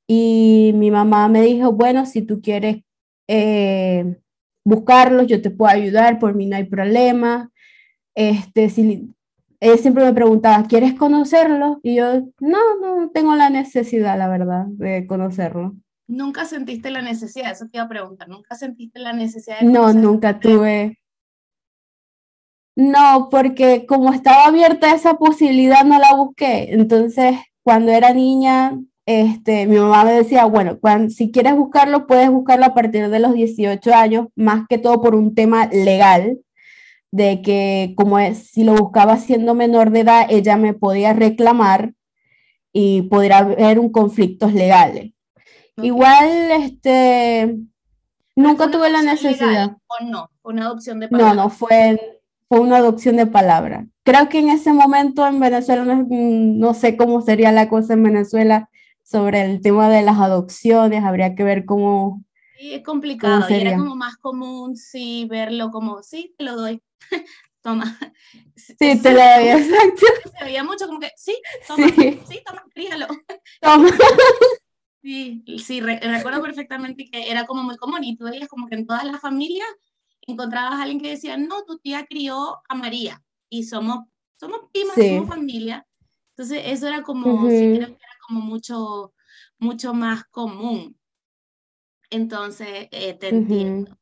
Y 0.07 0.73
mi 0.75 0.91
mamá 0.91 1.27
me 1.27 1.41
dijo, 1.41 1.71
bueno, 1.71 2.05
si 2.05 2.21
tú 2.21 2.39
quieres 2.39 2.83
eh, 3.27 4.15
buscarlos, 4.63 5.25
yo 5.25 5.41
te 5.41 5.49
puedo 5.49 5.71
ayudar, 5.71 6.19
por 6.19 6.35
mí 6.35 6.45
no 6.45 6.55
hay 6.55 6.65
problema. 6.65 7.49
Este, 8.13 8.69
si, 8.69 9.11
ella 9.59 9.77
siempre 9.77 10.03
me 10.05 10.13
preguntaba, 10.13 10.67
¿quieres 10.67 10.93
conocerlos? 10.93 11.79
Y 11.81 11.95
yo, 11.95 12.27
no, 12.39 12.59
no 12.79 13.09
tengo 13.09 13.35
la 13.35 13.49
necesidad, 13.49 14.19
la 14.19 14.27
verdad, 14.27 14.67
de 14.67 15.07
conocerlo. 15.07 15.73
Nunca 16.05 16.45
sentiste 16.45 16.91
la 16.91 17.01
necesidad, 17.01 17.53
eso 17.53 17.65
te 17.65 17.77
iba 17.77 17.85
a 17.85 17.89
preguntar, 17.89 18.29
nunca 18.29 18.53
sentiste 18.53 18.99
la 18.99 19.13
necesidad 19.13 19.61
de 19.61 19.65
No, 19.65 19.93
nunca 19.93 20.39
tuve. 20.39 21.00
No, 22.75 23.27
porque 23.29 23.85
como 23.85 24.13
estaba 24.13 24.45
abierta 24.45 24.93
esa 24.93 25.15
posibilidad, 25.15 25.83
no 25.83 25.99
la 25.99 26.15
busqué. 26.15 26.73
Entonces, 26.73 27.35
cuando 27.63 27.91
era 27.91 28.13
niña, 28.13 28.79
este, 29.05 29.67
mi 29.67 29.77
mamá 29.77 30.05
me 30.05 30.13
decía, 30.13 30.45
bueno, 30.45 30.79
cuando, 30.79 31.09
si 31.09 31.31
quieres 31.31 31.55
buscarlo, 31.55 32.07
puedes 32.07 32.29
buscarlo 32.29 32.65
a 32.65 32.73
partir 32.73 33.09
de 33.09 33.19
los 33.19 33.33
18 33.33 33.93
años, 33.93 34.27
más 34.35 34.65
que 34.69 34.77
todo 34.77 35.01
por 35.01 35.15
un 35.15 35.35
tema 35.35 35.67
legal, 35.67 36.39
de 37.11 37.41
que 37.41 37.93
como 37.97 38.19
es, 38.19 38.51
si 38.51 38.63
lo 38.63 38.73
buscaba 38.73 39.17
siendo 39.17 39.53
menor 39.53 39.91
de 39.91 40.01
edad, 40.01 40.27
ella 40.29 40.55
me 40.55 40.73
podía 40.73 41.13
reclamar 41.13 41.93
y 42.71 43.03
podría 43.03 43.39
haber 43.39 43.79
un 43.79 43.91
conflictos 43.91 44.53
legales. 44.53 45.13
Igual, 45.77 46.51
este, 46.51 47.57
nunca 48.35 48.71
tuve 48.71 48.89
la 48.89 49.01
necesidad. 49.01 49.77
¿O 49.87 50.05
no? 50.05 50.29
¿Una 50.43 50.65
adopción 50.65 50.99
de? 50.99 51.09
No, 51.09 51.33
no, 51.33 51.49
fue, 51.49 52.20
fue 52.51 52.59
una 52.59 52.79
adopción 52.79 53.15
de 53.15 53.27
palabra. 53.27 53.87
Creo 54.03 54.27
que 54.27 54.39
en 54.39 54.49
ese 54.49 54.73
momento 54.73 55.25
en 55.25 55.39
Venezuela, 55.39 55.85
no, 55.85 56.05
no 56.09 56.73
sé 56.73 56.97
cómo 56.97 57.21
sería 57.21 57.49
la 57.53 57.69
cosa 57.69 57.93
en 57.93 58.03
Venezuela 58.03 58.69
sobre 59.03 59.45
el 59.45 59.61
tema 59.61 59.89
de 59.89 60.01
las 60.01 60.19
adopciones, 60.19 61.01
habría 61.01 61.33
que 61.33 61.45
ver 61.45 61.63
cómo... 61.63 62.25
Sí, 62.57 62.73
es 62.73 62.83
complicado, 62.83 63.45
y 63.49 63.53
era 63.53 63.77
como 63.77 63.95
más 63.95 64.17
común, 64.17 64.75
sí, 64.75 65.25
verlo 65.29 65.71
como, 65.71 66.03
sí, 66.03 66.35
te 66.37 66.43
lo 66.43 66.57
doy, 66.57 66.83
toma. 67.61 67.97
Sí, 68.57 68.75
te 68.77 69.13
lo 69.13 69.19
doy, 69.19 69.47
exacto. 69.47 70.05
Se 70.37 70.43
veía 70.43 70.65
mucho 70.65 70.87
como 70.87 70.99
que, 70.99 71.09
sí, 71.15 71.33
toma, 71.65 71.87
sí, 71.87 72.19
sí 72.27 72.41
toma, 72.45 72.65
críalo. 72.73 73.07
Toma. 73.61 73.87
Sí, 75.01 75.41
sí, 75.57 75.79
recuerdo 75.79 76.41
perfectamente 76.41 77.05
que 77.09 77.31
era 77.31 77.45
como 77.45 77.63
muy 77.63 77.77
común 77.77 78.03
y 78.03 78.17
tú 78.17 78.25
veías 78.25 78.49
como 78.49 78.67
que 78.67 78.75
en 78.75 78.85
todas 78.85 79.05
las 79.05 79.21
familias 79.21 79.69
encontrabas 80.27 80.73
a 80.73 80.83
alguien 80.83 81.01
que 81.01 81.09
decía, 81.09 81.37
no, 81.37 81.63
tu 81.63 81.77
tía 81.79 82.05
crió 82.05 82.61
a 82.67 82.75
María 82.75 83.23
y 83.49 83.63
somos, 83.63 84.05
somos 84.39 84.61
primas, 84.71 84.95
somos 84.95 85.27
familia. 85.27 85.87
Entonces 86.35 86.63
eso 86.65 86.87
era 86.87 87.03
como, 87.03 87.49
sí, 87.49 87.73
creo 87.75 87.87
que 87.87 87.93
era 87.93 88.17
como 88.27 88.41
mucho, 88.41 89.13
mucho 89.59 89.93
más 89.93 90.25
común. 90.25 90.97
Entonces, 92.09 92.87
eh, 92.91 93.13
te 93.13 93.29
entiendo. 93.29 93.97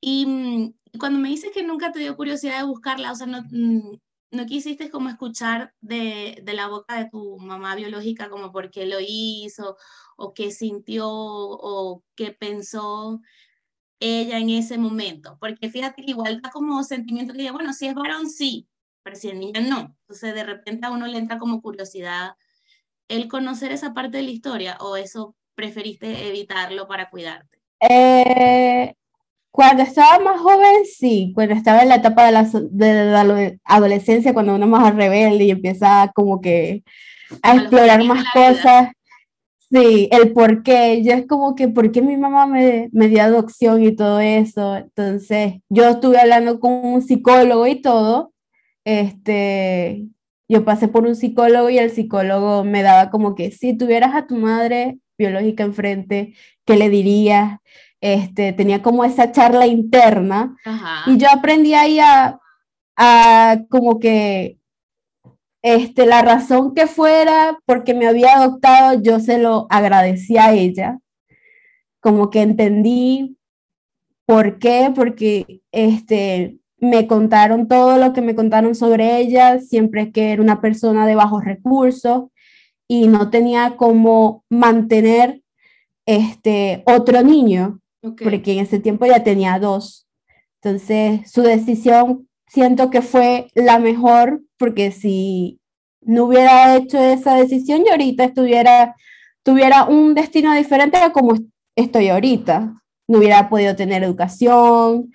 Y 0.00 0.26
mm, 0.26 0.98
cuando 0.98 1.18
me 1.18 1.28
dices 1.28 1.50
que 1.52 1.62
nunca 1.62 1.92
te 1.92 1.98
dio 1.98 2.16
curiosidad 2.16 2.58
de 2.58 2.66
buscarla, 2.66 3.12
o 3.12 3.14
sea, 3.14 3.26
no, 3.26 3.42
mm, 3.50 3.98
no 4.32 4.46
quisiste 4.46 4.90
como 4.90 5.08
escuchar 5.08 5.74
de, 5.80 6.40
de, 6.42 6.54
la 6.54 6.68
boca 6.68 6.96
de 6.98 7.10
tu 7.10 7.38
mamá 7.38 7.74
biológica 7.74 8.30
como 8.30 8.52
por 8.52 8.70
qué 8.70 8.86
lo 8.86 8.98
hizo 9.00 9.76
o 10.16 10.32
qué 10.32 10.52
sintió 10.52 11.08
o 11.08 12.04
qué 12.14 12.32
pensó 12.32 13.20
ella 14.00 14.38
en 14.38 14.50
ese 14.50 14.78
momento, 14.78 15.36
porque 15.38 15.68
fíjate 15.68 16.02
que 16.02 16.10
igual 16.10 16.40
da 16.40 16.50
como 16.50 16.82
sentimiento 16.82 17.34
que 17.34 17.50
bueno, 17.50 17.72
si 17.72 17.86
es 17.86 17.94
varón 17.94 18.28
sí, 18.28 18.68
pero 19.02 19.16
si 19.16 19.28
es 19.28 19.34
niña 19.34 19.60
no, 19.60 19.96
entonces 20.02 20.34
de 20.34 20.44
repente 20.44 20.86
a 20.86 20.90
uno 20.90 21.06
le 21.06 21.18
entra 21.18 21.38
como 21.38 21.60
curiosidad 21.60 22.32
el 23.08 23.28
conocer 23.28 23.72
esa 23.72 23.92
parte 23.92 24.18
de 24.18 24.22
la 24.22 24.30
historia 24.30 24.78
o 24.80 24.96
eso 24.96 25.34
preferiste 25.54 26.28
evitarlo 26.28 26.88
para 26.88 27.10
cuidarte? 27.10 27.58
Eh, 27.80 28.94
cuando 29.50 29.82
estaba 29.82 30.18
más 30.20 30.40
joven, 30.40 30.84
sí, 30.86 31.32
cuando 31.34 31.54
estaba 31.54 31.82
en 31.82 31.88
la 31.88 31.96
etapa 31.96 32.26
de 32.26 32.32
la, 32.32 32.48
de 32.70 33.04
la 33.04 33.52
adolescencia, 33.64 34.32
cuando 34.32 34.54
uno 34.54 34.64
es 34.64 34.70
más 34.70 34.94
rebelde 34.94 35.44
y 35.44 35.50
empieza 35.50 36.10
como 36.14 36.40
que 36.40 36.82
a, 37.42 37.56
explorar 37.56 38.02
más 38.04 38.24
cosas. 38.32 38.90
Sí, 39.70 40.08
el 40.10 40.32
por 40.32 40.62
qué. 40.62 41.02
Yo 41.02 41.12
es 41.12 41.26
como 41.26 41.54
que, 41.54 41.68
¿por 41.68 41.92
qué 41.92 42.02
mi 42.02 42.16
mamá 42.16 42.46
me, 42.46 42.88
me 42.92 43.08
dio 43.08 43.22
adopción 43.22 43.82
y 43.84 43.94
todo 43.94 44.20
eso? 44.20 44.76
Entonces, 44.76 45.54
yo 45.68 45.88
estuve 45.88 46.18
hablando 46.18 46.58
con 46.60 46.72
un 46.84 47.02
psicólogo 47.02 47.66
y 47.66 47.80
todo. 47.80 48.32
Este, 48.84 50.06
yo 50.48 50.64
pasé 50.64 50.88
por 50.88 51.06
un 51.06 51.14
psicólogo 51.14 51.70
y 51.70 51.78
el 51.78 51.90
psicólogo 51.90 52.64
me 52.64 52.82
daba 52.82 53.10
como 53.10 53.34
que, 53.34 53.52
si 53.52 53.76
tuvieras 53.76 54.14
a 54.14 54.26
tu 54.26 54.36
madre 54.36 54.98
biológica 55.18 55.64
enfrente, 55.64 56.34
¿qué 56.64 56.76
le 56.76 56.88
dirías? 56.90 57.60
este, 58.00 58.52
tenía 58.52 58.82
como 58.82 59.04
esa 59.04 59.30
charla 59.32 59.66
interna 59.66 60.56
y 61.06 61.18
yo 61.18 61.28
aprendí 61.30 61.74
ahí 61.74 61.98
a, 62.00 62.38
como 63.68 63.98
que 63.98 64.58
este, 65.62 66.06
la 66.06 66.22
razón 66.22 66.74
que 66.74 66.86
fuera 66.86 67.58
porque 67.66 67.94
me 67.94 68.06
había 68.06 68.34
adoptado, 68.34 69.00
yo 69.02 69.20
se 69.20 69.38
lo 69.38 69.66
agradecí 69.70 70.38
a 70.38 70.52
ella, 70.52 70.98
como 72.00 72.30
que 72.30 72.42
entendí 72.42 73.36
por 74.24 74.58
qué, 74.58 74.92
porque 74.94 75.60
este, 75.72 76.58
me 76.78 77.06
contaron 77.06 77.68
todo 77.68 77.98
lo 77.98 78.12
que 78.12 78.22
me 78.22 78.34
contaron 78.34 78.74
sobre 78.74 79.18
ella, 79.18 79.60
siempre 79.60 80.12
que 80.12 80.32
era 80.32 80.42
una 80.42 80.60
persona 80.60 81.06
de 81.06 81.14
bajos 81.14 81.44
recursos 81.44 82.24
y 82.88 83.06
no 83.06 83.30
tenía 83.30 83.76
como 83.76 84.44
mantener 84.48 85.42
este 86.06 86.82
otro 86.86 87.22
niño 87.22 87.80
porque 88.00 88.52
en 88.52 88.60
ese 88.60 88.78
tiempo 88.80 89.06
ya 89.06 89.22
tenía 89.22 89.58
dos. 89.58 90.08
Entonces, 90.62 91.30
su 91.30 91.42
decisión 91.42 92.28
siento 92.50 92.90
que 92.90 93.02
fue 93.02 93.48
la 93.54 93.78
mejor, 93.78 94.42
porque 94.58 94.90
si 94.90 95.60
no 96.02 96.24
hubiera 96.24 96.76
hecho 96.76 96.98
esa 96.98 97.34
decisión, 97.36 97.84
yo 97.84 97.92
ahorita 97.92 98.24
estuviera, 98.24 98.96
tuviera 99.42 99.84
un 99.84 100.14
destino 100.14 100.52
diferente 100.54 100.98
a 100.98 101.12
como 101.12 101.34
estoy 101.76 102.08
ahorita. 102.08 102.74
No 103.08 103.18
hubiera 103.18 103.48
podido 103.48 103.76
tener 103.76 104.04
educación, 104.04 105.10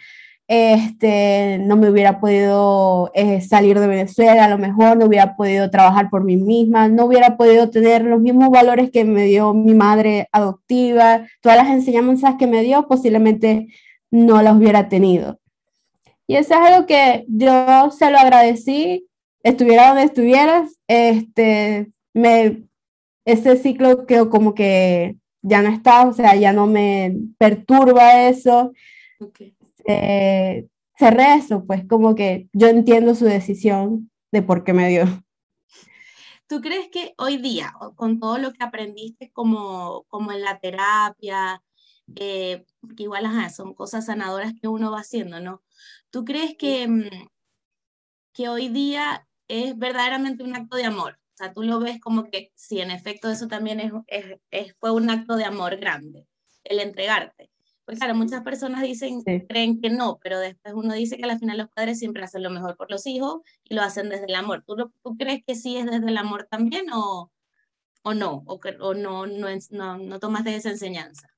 este, 0.48 1.60
no 1.60 1.76
me 1.78 1.90
hubiera 1.90 2.20
podido 2.20 3.12
eh, 3.16 3.42
salir 3.42 3.80
de 3.80 3.88
Venezuela, 3.88 4.46
a 4.46 4.50
lo 4.50 4.58
mejor 4.58 4.98
no 4.98 5.06
hubiera 5.06 5.36
podido 5.36 5.70
trabajar 5.72 6.10
por 6.10 6.24
mí 6.24 6.38
misma, 6.38 6.88
no 6.88 7.06
hubiera 7.06 7.38
podido 7.38 7.70
tener 7.70 8.04
los 8.04 8.22
mismos 8.22 8.50
valores 8.50 8.92
que 8.92 9.06
me 9.06 9.24
dio 9.26 9.54
mi 9.54 9.74
madre 9.74 10.28
adoptiva, 10.32 11.26
todas 11.42 11.58
las 11.58 11.70
enseñanzas 11.70 12.36
que 12.38 12.48
me 12.48 12.62
dio 12.62 12.88
posiblemente 12.88 13.68
no 14.12 14.42
las 14.42 14.56
hubiera 14.56 14.90
tenido. 14.90 15.40
Y 16.28 16.36
eso 16.36 16.54
es 16.54 16.60
algo 16.60 16.88
que 16.88 17.26
yo 17.28 17.92
se 17.92 18.10
lo 18.10 18.18
agradecí, 18.18 19.08
estuviera 19.44 19.90
donde 19.90 20.04
estuvieras, 20.04 20.80
este, 20.88 21.92
me, 22.14 22.64
ese 23.26 23.58
ciclo 23.58 24.06
quedó 24.06 24.30
como 24.30 24.56
que 24.56 25.18
ya 25.42 25.62
no 25.62 25.70
está, 25.70 26.08
o 26.08 26.14
sea, 26.14 26.36
ya 26.36 26.52
no 26.52 26.66
me 26.66 27.16
perturba 27.38 28.28
eso. 28.28 28.72
Okay 29.20 29.56
eh, 29.86 30.68
cerré 30.98 31.36
eso, 31.36 31.66
pues 31.66 31.88
como 31.88 32.16
que 32.16 32.50
yo 32.54 32.68
entiendo 32.68 33.16
su 33.16 33.26
decisión 33.26 34.12
de 34.32 34.42
por 34.42 34.64
qué 34.64 34.74
me 34.74 34.90
dio. 34.90 35.06
¿Tú 36.48 36.62
crees 36.62 36.90
que 36.90 37.14
hoy 37.18 37.38
día, 37.38 37.74
con 37.96 38.20
todo 38.20 38.38
lo 38.38 38.54
que 38.54 38.64
aprendiste 38.64 39.32
como, 39.32 40.06
como 40.10 40.32
en 40.32 40.42
la 40.42 40.60
terapia, 40.60 41.62
eh, 42.16 42.66
que 42.96 43.04
igual 43.04 43.26
son 43.52 43.74
cosas 43.74 44.06
sanadoras 44.06 44.54
que 44.60 44.68
uno 44.68 44.92
va 44.92 45.00
haciendo, 45.00 45.40
¿no? 45.40 45.64
¿Tú 46.10 46.26
crees 46.26 46.56
que, 46.58 46.88
mm, 46.88 47.28
que 48.34 48.50
hoy 48.50 48.70
día 48.70 49.28
es 49.48 49.78
verdaderamente 49.78 50.44
un 50.44 50.56
acto 50.56 50.78
de 50.78 50.86
amor? 50.86 51.20
O 51.34 51.38
sea, 51.38 51.54
tú 51.54 51.64
lo 51.64 51.80
ves 51.80 52.00
como 52.00 52.26
que 52.26 52.52
sí, 52.56 52.80
en 52.80 52.92
efecto, 52.92 53.30
eso 53.30 53.48
también 53.48 53.80
es, 53.80 53.92
es, 54.52 54.76
fue 54.80 54.92
un 54.92 55.10
acto 55.10 55.36
de 55.36 55.46
amor 55.46 55.78
grande, 55.78 56.28
el 56.64 56.80
entregarte. 56.80 57.52
Pues 57.86 58.00
claro, 58.00 58.16
muchas 58.16 58.42
personas 58.44 58.82
dicen, 58.82 59.22
creen 59.48 59.80
que 59.80 59.90
no, 59.90 60.18
pero 60.24 60.40
después 60.40 60.74
uno 60.74 60.94
dice 60.94 61.18
que 61.18 61.26
al 61.26 61.38
final 61.38 61.58
los 61.58 61.70
padres 61.70 62.00
siempre 62.00 62.24
hacen 62.24 62.42
lo 62.42 62.50
mejor 62.50 62.76
por 62.78 62.90
los 62.90 63.06
hijos 63.06 63.42
y 63.64 63.76
lo 63.76 63.82
hacen 63.84 64.10
desde 64.10 64.26
el 64.26 64.36
amor. 64.36 64.64
¿Tú, 64.66 64.76
tú 65.04 65.18
crees 65.18 65.44
que 65.46 65.56
sí 65.56 65.78
es 65.78 65.86
desde 65.86 66.08
el 66.08 66.18
amor 66.18 66.48
también 66.50 66.86
o, 66.94 67.32
o 68.04 68.14
no? 68.14 68.44
¿O, 68.48 68.60
o 68.80 68.94
no, 68.96 69.28
no, 69.28 69.48
no, 69.72 69.98
no 69.98 70.20
tomaste 70.20 70.56
esa 70.56 70.70
enseñanza? 70.72 71.35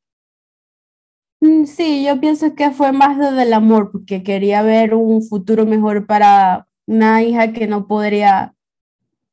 Mm, 1.41 1.65
sí, 1.65 2.03
yo 2.05 2.19
pienso 2.19 2.55
que 2.55 2.71
fue 2.71 2.91
más 2.91 3.17
desde 3.17 3.43
el 3.43 3.53
amor, 3.53 3.91
porque 3.91 4.23
quería 4.23 4.61
ver 4.63 4.93
un 4.95 5.21
futuro 5.23 5.65
mejor 5.65 6.05
para 6.07 6.67
una 6.87 7.21
hija 7.23 7.53
que 7.53 7.67
no 7.67 7.87
podría 7.87 8.55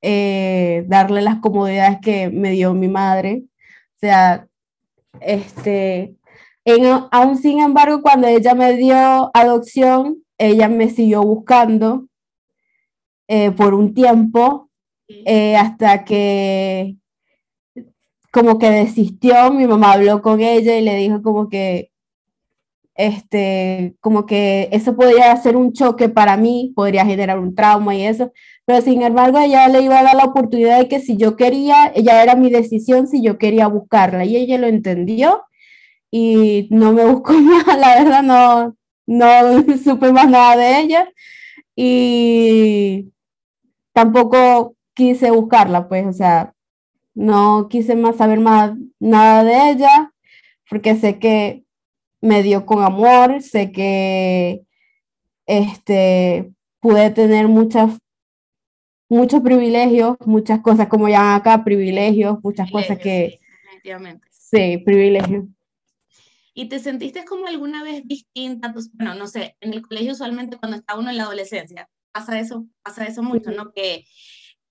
eh, 0.03 0.85
darle 0.89 1.23
las 1.23 1.41
comodidades 1.41 1.99
que 2.03 2.31
me 2.31 2.51
dio 2.51 2.75
mi 2.75 2.89
madre. 2.89 3.45
O 3.97 3.99
sea, 4.01 4.49
este, 5.21 6.17
aún 7.11 7.39
sin 7.39 7.61
embargo, 7.61 8.03
cuando 8.03 8.27
ella 8.29 8.55
me 8.55 8.75
dio 8.77 9.31
adopción, 9.35 10.25
ella 10.39 10.69
me 10.69 10.91
siguió 10.91 11.23
buscando 11.23 12.07
eh, 13.29 13.51
por 13.53 13.75
un 13.75 13.95
tiempo 13.95 14.71
eh, 15.09 15.57
hasta 15.57 16.05
que 16.05 16.97
como 18.31 18.59
que 18.59 18.69
desistió, 18.71 19.53
mi 19.53 19.67
mamá 19.67 19.93
habló 19.93 20.21
con 20.21 20.41
ella 20.41 20.77
y 20.77 20.83
le 20.83 20.97
dijo 20.97 21.23
como 21.23 21.49
que 21.49 21.93
este, 22.95 23.97
como 24.01 24.27
que 24.27 24.69
eso 24.73 24.97
podría 24.97 25.37
ser 25.37 25.57
un 25.57 25.73
choque 25.73 26.09
para 26.09 26.37
mí, 26.37 26.73
podría 26.77 27.05
generar 27.05 27.39
un 27.39 27.55
trauma 27.55 27.95
y 27.95 28.07
eso, 28.07 28.33
pero 28.65 28.81
sin 28.83 29.03
embargo 29.03 29.39
ella 29.39 29.69
le 29.69 29.83
iba 29.83 29.99
a 29.99 30.05
dar 30.05 30.15
la 30.17 30.25
oportunidad 30.25 30.79
de 30.79 30.89
que 30.89 31.01
si 31.01 31.17
yo 31.17 31.37
quería, 31.37 31.93
ella 31.95 32.23
era 32.23 32.37
mi 32.37 32.51
decisión 32.51 33.07
si 33.09 33.23
yo 33.23 33.39
quería 33.39 33.67
buscarla 33.67 34.25
y 34.25 34.37
ella 34.37 34.59
lo 34.59 34.69
entendió 34.69 35.43
y 36.11 36.69
no 36.71 36.93
me 36.93 37.05
buscó 37.13 37.33
más, 37.35 37.67
la 37.79 37.97
verdad 38.03 38.23
no, 38.23 38.77
no 39.07 39.77
supe 39.85 40.13
más 40.13 40.29
nada 40.31 40.57
de 40.57 40.81
ella 40.81 41.09
y 41.77 43.13
tampoco 43.93 44.75
quise 44.95 45.31
buscarla, 45.31 45.89
pues, 45.89 46.07
o 46.07 46.13
sea, 46.13 46.55
no 47.15 47.69
quise 47.69 47.97
más 47.97 48.17
saber 48.17 48.41
más 48.41 48.73
nada 49.01 49.45
de 49.45 49.71
ella, 49.71 50.13
porque 50.69 50.97
sé 50.97 51.19
que 51.19 51.64
me 52.25 52.43
dio 52.43 52.65
con 52.65 52.83
amor, 52.83 53.43
sé 53.43 53.71
que 53.71 54.65
este, 55.45 56.51
pude 56.81 57.11
tener 57.11 57.49
muchas, 57.49 57.99
muchos 59.11 59.43
privilegios, 59.43 60.17
muchas 60.25 60.61
cosas 60.61 60.89
como 60.89 61.09
llaman 61.09 61.39
acá, 61.39 61.63
privilegios, 61.63 62.39
muchas 62.43 62.71
cosas 62.71 62.99
que... 62.99 63.39
Sí, 63.83 63.91
Sí, 64.31 64.79
privilegios. 64.79 65.45
¿Y 66.55 66.69
te 66.71 66.79
sentiste 66.79 67.27
como 67.27 67.47
alguna 67.47 67.83
vez 67.83 68.07
distinta? 68.07 68.73
Pues, 68.73 68.91
bueno, 68.95 69.15
no 69.15 69.27
sé, 69.27 69.57
en 69.61 69.75
el 69.75 69.83
colegio 69.83 70.13
usualmente 70.13 70.57
cuando 70.57 70.79
está 70.79 70.97
uno 70.99 71.11
en 71.11 71.19
la 71.19 71.25
adolescencia, 71.25 71.91
pasa 72.11 72.41
eso, 72.41 72.67
pasa 72.83 73.05
eso 73.05 73.23
mucho, 73.23 73.51
¿no? 73.51 73.73
Que, 73.73 74.07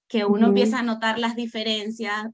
que 0.08 0.26
uno 0.26 0.48
empieza 0.48 0.80
a 0.80 0.84
notar 0.84 1.20
las 1.20 1.36
diferencias 1.36 2.32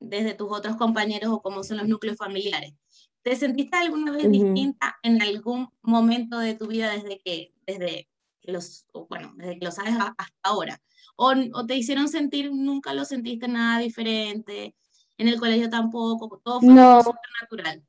desde 0.00 0.34
tus 0.34 0.48
otros 0.50 0.76
compañeros 0.76 1.30
o 1.30 1.40
cómo 1.40 1.62
son 1.62 1.78
los 1.78 1.88
núcleos 1.88 2.18
familiares. 2.18 2.74
¿Te 3.22 3.36
sentiste 3.36 3.76
alguna 3.76 4.12
vez 4.12 4.30
distinta 4.30 4.96
en 5.02 5.20
algún 5.20 5.68
momento 5.82 6.38
de 6.38 6.54
tu 6.54 6.66
vida 6.66 6.90
desde 6.90 7.20
que, 7.20 7.52
desde 7.66 8.08
los, 8.42 8.86
bueno, 9.08 9.34
desde 9.36 9.58
que 9.58 9.64
lo 9.66 9.72
sabes 9.72 9.94
hasta 9.94 10.34
ahora? 10.42 10.80
¿O, 11.16 11.34
¿O, 11.52 11.66
te 11.66 11.76
hicieron 11.76 12.08
sentir, 12.08 12.50
nunca 12.50 12.94
lo 12.94 13.04
sentiste 13.04 13.46
nada 13.46 13.78
diferente? 13.80 14.74
En 15.18 15.28
el 15.28 15.38
colegio 15.38 15.68
tampoco, 15.68 16.40
todo 16.42 16.60
fue 16.60 16.72
no. 16.72 17.02
natural. 17.42 17.82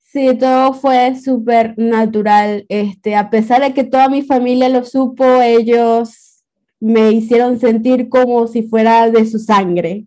Sí, 0.00 0.34
todo 0.38 0.72
fue 0.72 1.14
súper 1.16 1.74
natural. 1.76 2.64
Este, 2.68 3.16
a 3.16 3.28
pesar 3.28 3.60
de 3.60 3.74
que 3.74 3.84
toda 3.84 4.08
mi 4.08 4.22
familia 4.22 4.68
lo 4.70 4.84
supo, 4.84 5.42
ellos 5.42 6.42
me 6.80 7.10
hicieron 7.10 7.58
sentir 7.60 8.08
como 8.08 8.46
si 8.46 8.62
fuera 8.62 9.10
de 9.10 9.26
su 9.26 9.38
sangre. 9.38 10.06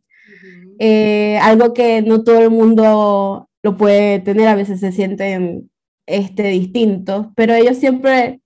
Eh, 0.79 1.37
algo 1.41 1.73
que 1.73 2.01
no 2.01 2.23
todo 2.23 2.39
el 2.39 2.51
mundo 2.51 3.46
lo 3.67 3.75
puede 3.75 4.19
tener, 4.19 4.47
a 4.47 4.55
veces 4.55 4.79
se 4.79 4.93
sienten 4.93 5.69
este, 6.05 6.43
distintos, 6.43 7.27
pero 7.35 7.53
ellos 7.53 7.75
siempre 7.75 8.39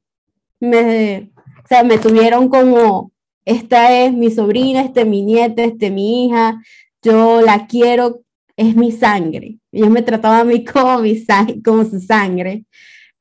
me, 0.60 1.30
o 1.64 1.68
sea, 1.68 1.84
me 1.84 2.00
tuvieron 2.00 2.50
como, 2.50 3.12
esta 3.46 4.00
es 4.00 4.14
mi 4.14 4.32
sobrina, 4.32 4.82
este 4.82 5.02
es 5.02 5.08
mi 5.08 5.22
nieta, 5.22 5.64
este 5.64 5.88
es 5.88 5.92
mi 5.92 6.26
hija, 6.26 6.60
yo 7.04 7.42
la 7.42 7.68
quiero 7.68 8.22
es 8.58 8.76
mi 8.76 8.92
sangre. 8.92 9.60
Ellos 9.72 9.92
me 9.92 10.02
trataban 10.02 10.40
a 10.40 10.44
mí 10.44 10.66
como, 10.74 11.00
mi 11.00 11.24
como 11.64 11.86
su 11.86 12.00
sangre. 12.00 12.66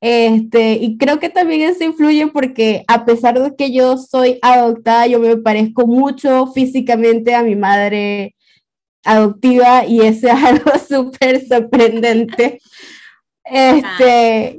Este, 0.01 0.73
y 0.73 0.97
creo 0.97 1.21
que 1.21 1.29
también 1.29 1.69
eso 1.69 1.85
influye 1.85 2.29
porque 2.29 2.83
a 2.89 3.05
pesar 3.05 3.39
de 3.39 3.55
que 3.55 3.73
yo 3.73 3.99
soy 3.99 4.39
adoptada, 4.41 5.07
yo 5.07 5.19
me 5.19 5.37
parezco 5.37 5.87
mucho 5.87 6.47
físicamente 6.47 7.35
a 7.35 7.43
mi 7.43 7.57
madre 7.57 8.35
adoptiva 9.05 9.85
y 9.87 10.01
eso 10.01 10.29
es 10.29 10.35
algo 10.45 10.73
súper 10.79 11.47
sorprendente. 11.47 12.61
Este, 13.45 14.59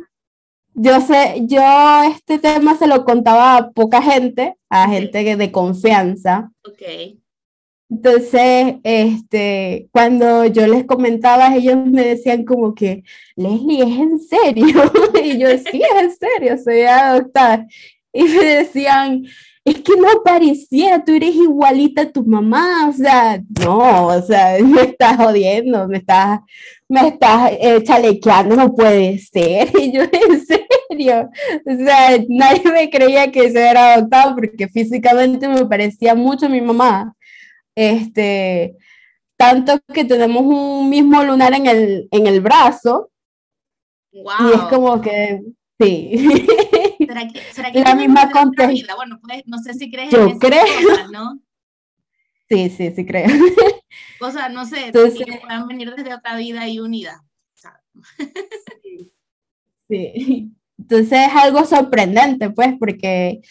yo 0.74 1.02
sé, 1.02 1.42
yo 1.44 1.62
este 2.04 2.40
tema 2.40 2.78
se 2.78 2.88
lo 2.88 3.06
contaba 3.06 3.58
a 3.58 3.72
poca 3.72 4.02
gente, 4.02 4.56
a 4.70 4.90
gente 4.90 5.36
de 5.36 5.52
confianza. 5.52 6.52
Okay. 6.64 7.22
Entonces, 7.92 8.76
este, 8.84 9.90
cuando 9.92 10.46
yo 10.46 10.66
les 10.66 10.86
comentaba, 10.86 11.54
ellos 11.54 11.76
me 11.86 12.06
decían 12.06 12.46
como 12.46 12.74
que, 12.74 13.04
Leslie, 13.36 13.82
¿es 13.82 14.00
en 14.00 14.20
serio? 14.20 14.66
y 15.22 15.38
yo, 15.38 15.50
sí, 15.58 15.82
es 15.84 16.02
en 16.02 16.12
serio, 16.16 16.58
soy 16.64 16.84
adoptada. 16.84 17.68
Y 18.14 18.24
me 18.24 18.44
decían, 18.44 19.26
es 19.64 19.82
que 19.82 19.96
no 19.96 20.24
pareciera, 20.24 21.04
tú 21.04 21.12
eres 21.14 21.36
igualita 21.36 22.02
a 22.02 22.12
tu 22.12 22.26
mamá, 22.26 22.90
o 22.90 22.94
sea, 22.94 23.42
no, 23.64 24.08
o 24.08 24.22
sea, 24.22 24.58
me 24.64 24.82
estás 24.82 25.18
jodiendo, 25.18 25.88
me 25.88 25.98
estás, 25.98 26.40
me 26.90 27.10
estás 27.10 27.52
eh, 27.60 27.84
chalequeando, 27.84 28.56
no 28.56 28.74
puede 28.74 29.18
ser. 29.20 29.70
Y 29.80 29.94
yo, 29.94 30.02
en 30.04 30.46
serio, 30.46 31.30
o 31.66 31.86
sea, 31.86 32.18
nadie 32.28 32.72
me 32.72 32.90
creía 32.90 33.32
que 33.32 33.52
yo 33.54 33.60
era 33.60 33.94
adoptado 33.94 34.36
porque 34.36 34.68
físicamente 34.68 35.48
me 35.48 35.66
parecía 35.66 36.16
mucho 36.16 36.48
a 36.48 36.50
mi 36.50 36.62
mamá. 36.62 37.16
Este, 37.76 38.76
tanto 39.38 39.80
que 39.94 40.06
tenemos 40.06 40.44
un 40.44 40.90
mismo 40.90 41.24
lunar 41.24 41.54
en 41.54 41.68
el, 41.68 42.08
en 42.12 42.28
el 42.28 42.42
brazo. 42.42 43.12
Wow. 44.12 44.50
Y 44.50 44.54
es 44.56 44.62
como 44.64 45.02
que, 45.02 45.42
sí. 45.80 46.48
¿Será 47.08 47.28
que, 47.28 47.42
será 47.52 47.72
que 47.72 47.82
la 47.82 47.96
misma 47.96 48.26
vida? 48.70 48.96
Bueno, 48.96 49.20
pues, 49.22 49.44
no 49.46 49.58
sé 49.58 49.74
si 49.74 49.92
crees 49.92 50.12
Yo 50.12 50.28
en 50.28 50.40
creo. 50.40 50.64
Cosas, 50.88 51.12
¿no? 51.12 51.40
Sí, 52.50 52.70
sí, 52.70 52.92
sí 52.96 53.06
creo. 53.06 53.28
Cosas, 54.20 54.52
no 54.52 54.66
sé, 54.66 54.88
Entonces, 54.88 55.26
que 55.26 55.40
puedan 55.40 55.68
venir 55.68 55.94
desde 55.96 56.14
otra 56.14 56.36
vida 56.36 56.68
y 56.68 56.80
unida. 56.80 57.24
sí. 58.84 59.14
sí. 59.90 60.52
Entonces 60.78 61.20
es 61.28 61.36
algo 61.36 61.64
sorprendente, 61.66 62.50
pues, 62.50 62.74
porque 62.80 63.42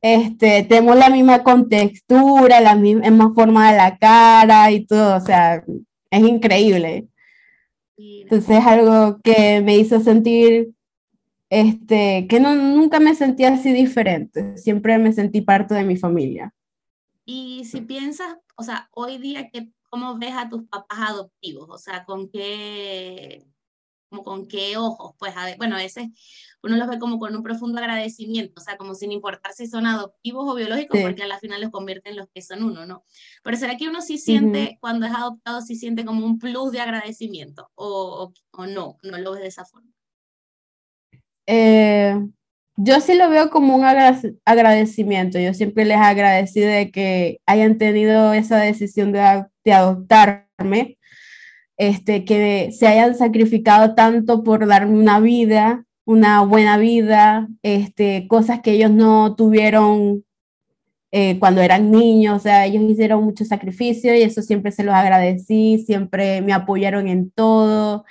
este, 0.00 0.62
tenemos 0.62 0.96
la 0.96 1.10
misma 1.10 1.42
contextura, 1.42 2.60
la 2.60 2.76
misma 2.76 3.32
forma 3.34 3.72
de 3.72 3.76
la 3.76 3.98
cara 3.98 4.70
y 4.70 4.86
todo, 4.86 5.16
o 5.16 5.20
sea, 5.20 5.64
es 6.10 6.20
increíble. 6.20 7.08
Entonces 7.96 8.58
es 8.58 8.66
algo 8.66 9.18
que 9.24 9.60
me 9.60 9.76
hizo 9.76 10.00
sentir, 10.00 10.70
este, 11.50 12.26
que 12.28 12.40
no, 12.40 12.54
nunca 12.54 13.00
me 13.00 13.14
sentía 13.14 13.54
así 13.54 13.72
diferente, 13.72 14.56
siempre 14.58 14.98
me 14.98 15.12
sentí 15.12 15.40
parte 15.40 15.74
de 15.74 15.84
mi 15.84 15.96
familia. 15.96 16.54
Y 17.24 17.64
si 17.64 17.82
piensas, 17.82 18.36
o 18.56 18.62
sea, 18.62 18.88
hoy 18.92 19.18
día, 19.18 19.50
que, 19.50 19.70
¿cómo 19.90 20.18
ves 20.18 20.34
a 20.34 20.48
tus 20.48 20.64
papás 20.64 20.98
adoptivos? 21.10 21.68
O 21.68 21.78
sea, 21.78 22.04
¿con 22.04 22.30
qué, 22.30 23.46
como 24.08 24.22
con 24.22 24.46
qué 24.46 24.76
ojos? 24.76 25.14
Pues, 25.18 25.34
bueno, 25.58 25.76
a 25.76 25.78
veces 25.78 26.08
uno 26.62 26.76
los 26.76 26.88
ve 26.88 26.98
como 26.98 27.18
con 27.18 27.36
un 27.36 27.42
profundo 27.42 27.78
agradecimiento, 27.78 28.60
o 28.60 28.64
sea, 28.64 28.76
como 28.76 28.94
sin 28.94 29.12
importar 29.12 29.52
si 29.52 29.66
son 29.66 29.86
adoptivos 29.86 30.48
o 30.48 30.54
biológicos, 30.54 31.00
porque 31.00 31.22
a 31.22 31.26
la 31.26 31.38
final 31.38 31.60
los 31.60 31.70
convierten 31.70 32.12
en 32.12 32.18
los 32.18 32.28
que 32.34 32.42
son 32.42 32.62
uno, 32.62 32.86
¿no? 32.86 33.04
Pero 33.42 33.56
¿será 33.56 33.76
que 33.76 33.88
uno 33.88 34.00
sí 34.00 34.18
siente, 34.18 34.78
cuando 34.80 35.06
es 35.06 35.14
adoptado, 35.14 35.60
sí 35.60 35.76
siente 35.76 36.04
como 36.04 36.24
un 36.24 36.38
plus 36.38 36.72
de 36.72 36.80
agradecimiento 36.80 37.70
o, 37.74 38.32
o, 38.52 38.66
no? 38.66 38.96
¿No 39.02 39.18
lo 39.18 39.32
ves 39.32 39.42
de 39.42 39.48
esa 39.48 39.64
forma? 39.64 39.90
Eh, 41.50 42.14
yo 42.76 43.00
sí 43.00 43.14
lo 43.14 43.30
veo 43.30 43.50
como 43.50 43.74
un 43.74 43.84
agradecimiento. 43.84 45.38
Yo 45.40 45.54
siempre 45.54 45.84
les 45.86 45.96
agradecido 45.96 46.68
de 46.68 46.90
que 46.90 47.40
hayan 47.46 47.78
tenido 47.78 48.34
esa 48.34 48.58
decisión 48.58 49.12
de, 49.12 49.46
de 49.64 49.72
adoptarme, 49.72 50.98
este, 51.78 52.24
que 52.24 52.70
se 52.72 52.86
hayan 52.86 53.16
sacrificado 53.16 53.94
tanto 53.94 54.44
por 54.44 54.66
darme 54.66 54.98
una 54.98 55.20
vida, 55.20 55.84
una 56.04 56.42
buena 56.42 56.76
vida, 56.76 57.48
este, 57.62 58.28
cosas 58.28 58.60
que 58.60 58.72
ellos 58.72 58.90
no 58.90 59.34
tuvieron 59.34 60.24
eh, 61.10 61.38
cuando 61.38 61.62
eran 61.62 61.90
niños, 61.90 62.36
o 62.36 62.40
sea, 62.40 62.66
ellos 62.66 62.82
hicieron 62.82 63.24
mucho 63.24 63.44
sacrificio 63.44 64.14
y 64.14 64.22
eso 64.22 64.42
siempre 64.42 64.72
se 64.72 64.84
los 64.84 64.94
agradecí, 64.94 65.78
siempre 65.86 66.42
me 66.42 66.52
apoyaron 66.52 67.08
en 67.08 67.30
todo. 67.30 68.04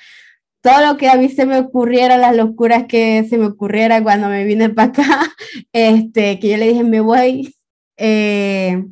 Todo 0.61 0.85
lo 0.85 0.97
que 0.97 1.09
a 1.09 1.15
mí 1.15 1.29
se 1.29 1.45
me 1.45 1.59
ocurriera, 1.59 2.17
las 2.17 2.35
locuras 2.35 2.85
que 2.87 3.25
se 3.29 3.37
me 3.37 3.45
ocurriera 3.45 4.01
cuando 4.03 4.27
me 4.29 4.43
vine 4.43 4.69
para 4.73 4.89
acá, 4.89 5.35
este, 5.71 6.39
que 6.39 6.49
yo 6.49 6.57
le 6.57 6.67
dije, 6.69 6.83
me 6.83 7.01
voy, 7.01 7.55
eh, 7.97 8.83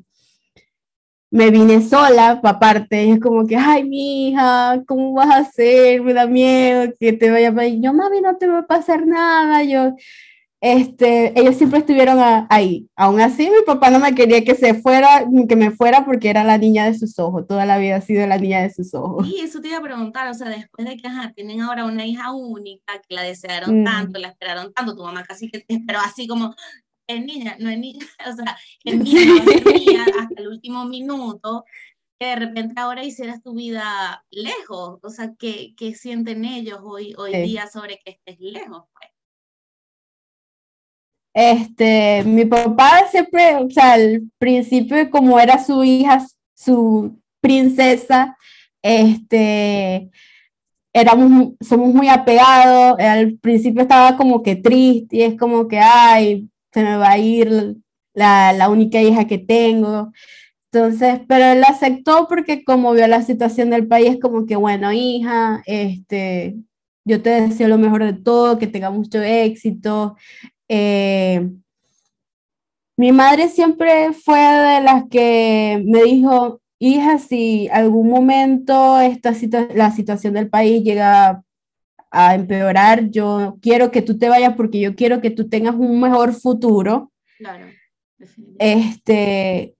me 1.31 1.49
vine 1.51 1.81
sola, 1.81 2.39
aparte, 2.43 3.05
y 3.05 3.11
es 3.11 3.19
como 3.19 3.45
que, 3.45 3.57
ay, 3.57 3.83
mi 3.83 4.29
hija, 4.29 4.81
¿cómo 4.87 5.13
vas 5.13 5.29
a 5.29 5.37
hacer? 5.39 6.01
Me 6.01 6.13
da 6.13 6.27
miedo 6.27 6.93
que 6.99 7.11
te 7.13 7.29
vaya 7.29 7.53
a 7.55 7.65
ir. 7.67 7.81
Yo, 7.81 7.93
mami, 7.93 8.21
no 8.21 8.37
te 8.37 8.47
va 8.47 8.59
a 8.59 8.67
pasar 8.67 9.05
nada. 9.05 9.63
Yo, 9.63 9.95
este, 10.65 11.39
ellos 11.39 11.57
siempre 11.57 11.77
estuvieron 11.77 12.17
ahí. 12.49 12.89
Aún 12.95 13.21
así, 13.21 13.51
mi 13.51 13.63
papá 13.67 13.91
no 13.91 13.99
me 13.99 14.15
quería 14.15 14.43
que 14.43 14.55
se 14.55 14.73
fuera, 14.73 15.23
que 15.47 15.55
me 15.55 15.69
fuera 15.69 16.03
porque 16.05 16.27
era 16.27 16.43
la 16.43 16.57
niña 16.57 16.85
de 16.85 16.97
sus 16.97 17.19
ojos. 17.19 17.45
Toda 17.47 17.67
la 17.67 17.77
vida 17.77 17.97
ha 17.97 18.01
sido 18.01 18.25
la 18.25 18.39
niña 18.39 18.63
de 18.63 18.73
sus 18.73 18.91
ojos. 18.95 19.27
Y 19.27 19.41
eso 19.41 19.61
te 19.61 19.67
iba 19.67 19.77
a 19.77 19.83
preguntar, 19.83 20.27
o 20.27 20.33
sea, 20.33 20.49
después 20.49 20.87
de 20.87 20.97
que 20.97 21.07
ajá, 21.07 21.31
tienen 21.35 21.61
ahora 21.61 21.85
una 21.85 22.03
hija 22.07 22.33
única, 22.33 22.99
que 23.07 23.13
la 23.13 23.21
desearon 23.21 23.81
mm. 23.81 23.83
tanto, 23.83 24.19
la 24.19 24.29
esperaron 24.29 24.73
tanto, 24.73 24.95
tu 24.95 25.03
mamá 25.03 25.23
casi 25.23 25.51
que 25.51 25.59
te 25.59 25.75
esperó 25.75 25.99
así 25.99 26.25
como, 26.25 26.55
es 27.07 27.23
niña, 27.23 27.57
no 27.59 27.69
es 27.69 27.77
niña, 27.77 28.03
o 28.27 28.35
sea, 28.35 28.57
es 28.83 28.97
niña, 28.97 30.05
hasta 30.19 30.41
el 30.41 30.47
último 30.47 30.85
minuto, 30.85 31.63
que 32.19 32.25
de 32.25 32.35
repente 32.37 32.81
ahora 32.81 33.03
hicieras 33.03 33.43
tu 33.43 33.53
vida 33.53 34.25
lejos, 34.31 34.97
o 35.03 35.09
sea, 35.11 35.31
¿qué, 35.37 35.75
qué 35.77 35.93
sienten 35.93 36.43
ellos 36.43 36.79
hoy, 36.81 37.13
hoy 37.19 37.33
día 37.43 37.67
sobre 37.67 37.99
que 38.03 38.13
estés 38.13 38.39
lejos? 38.39 38.85
Pues? 38.93 39.14
Este, 41.35 42.23
mi 42.23 42.45
papá 42.45 43.07
siempre, 43.11 43.57
o 43.57 43.69
sea, 43.69 43.93
al 43.93 44.23
principio 44.37 45.09
como 45.11 45.37
era 45.37 45.61
su 45.61 45.83
hija, 45.83 46.25
su 46.55 47.19
princesa, 47.41 48.37
este, 48.81 50.09
éramos, 50.93 51.53
somos 51.59 51.93
muy 51.93 52.07
apegados, 52.07 52.97
al 52.99 53.37
principio 53.39 53.81
estaba 53.81 54.15
como 54.15 54.41
que 54.41 54.55
triste 54.55 55.17
y 55.17 55.21
es 55.23 55.37
como 55.37 55.67
que, 55.67 55.77
ay, 55.79 56.49
se 56.71 56.81
me 56.83 56.95
va 56.95 57.11
a 57.11 57.17
ir 57.17 57.75
la, 58.13 58.53
la 58.53 58.69
única 58.69 59.01
hija 59.01 59.27
que 59.27 59.37
tengo. 59.37 60.13
Entonces, 60.71 61.19
pero 61.27 61.45
él 61.45 61.63
aceptó 61.65 62.27
porque 62.29 62.63
como 62.63 62.93
vio 62.93 63.07
la 63.07 63.21
situación 63.23 63.71
del 63.71 63.87
país, 63.87 64.19
como 64.21 64.45
que, 64.45 64.55
bueno, 64.55 64.93
hija, 64.93 65.61
este, 65.65 66.55
yo 67.05 67.21
te 67.21 67.29
deseo 67.41 67.67
lo 67.67 67.77
mejor 67.77 68.03
de 68.05 68.13
todo, 68.13 68.57
que 68.57 68.67
tenga 68.67 68.89
mucho 68.89 69.21
éxito. 69.21 70.15
Eh, 70.67 71.49
mi 72.97 73.11
madre 73.11 73.49
siempre 73.49 74.13
fue 74.13 74.39
de 74.39 74.81
las 74.81 75.03
que 75.09 75.83
me 75.85 76.03
dijo, 76.03 76.61
hija, 76.79 77.17
si 77.17 77.67
algún 77.69 78.09
momento 78.09 78.99
esta 78.99 79.33
la 79.73 79.91
situación 79.91 80.33
del 80.33 80.49
país 80.49 80.83
llega 80.83 81.43
a 82.11 82.35
empeorar, 82.35 83.09
yo 83.09 83.57
quiero 83.61 83.91
que 83.91 84.01
tú 84.01 84.17
te 84.17 84.29
vayas 84.29 84.55
porque 84.55 84.79
yo 84.79 84.95
quiero 84.95 85.19
que 85.19 85.31
tú 85.31 85.49
tengas 85.49 85.75
un 85.75 85.99
mejor 85.99 86.33
futuro. 86.33 87.11
Claro, 87.37 87.65
Este, 88.57 89.74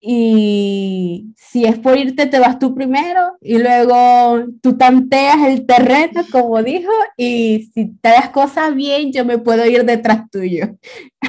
y 0.00 1.34
si 1.36 1.66
es 1.66 1.78
por 1.78 1.98
irte, 1.98 2.26
te 2.26 2.38
vas 2.38 2.58
tú 2.58 2.74
primero 2.74 3.36
y 3.40 3.58
luego 3.58 4.46
tú 4.62 4.78
tanteas 4.78 5.46
el 5.46 5.66
terreno, 5.66 6.22
como 6.32 6.62
dijo, 6.62 6.90
y 7.18 7.70
si 7.74 7.92
te 7.96 8.08
das 8.08 8.30
cosas 8.30 8.74
bien, 8.74 9.12
yo 9.12 9.26
me 9.26 9.38
puedo 9.38 9.66
ir 9.66 9.84
detrás 9.84 10.30
tuyo. 10.30 10.78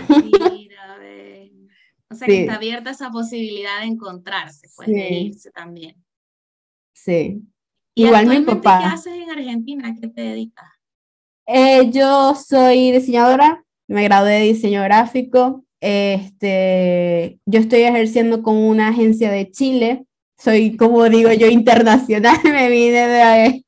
Mira, 0.10 0.97
o 2.10 2.15
sea 2.15 2.27
que 2.27 2.41
está 2.41 2.55
abierta 2.55 2.91
esa 2.91 3.12
posibilidad 3.12 3.81
de 3.81 3.88
encontrarse, 3.88 4.69
pues 4.75 4.88
de 4.88 5.10
irse 5.10 5.51
también. 5.51 5.95
Sí. 6.93 7.41
Igual 7.93 8.27
mi 8.27 8.41
papá. 8.41 8.79
¿Qué 8.79 8.86
haces 8.86 9.13
en 9.13 9.31
Argentina? 9.31 9.95
¿Qué 9.99 10.07
te 10.07 10.21
dedicas? 10.21 10.69
Eh, 11.45 11.89
yo 11.91 12.36
soy 12.36 12.91
diseñadora, 12.91 13.65
me 13.88 14.03
gradué 14.03 14.31
de 14.31 14.41
diseño 14.43 14.81
gráfico. 14.84 15.65
Este, 15.81 17.39
yo 17.47 17.59
estoy 17.59 17.81
ejerciendo 17.81 18.43
con 18.43 18.55
una 18.55 18.89
agencia 18.89 19.31
de 19.31 19.49
Chile. 19.51 20.05
Soy, 20.37 20.77
como 20.77 21.09
digo 21.09 21.31
yo, 21.33 21.47
internacional. 21.47 22.37
Me 22.43 22.69
vine 22.69 23.07
de, 23.07 23.65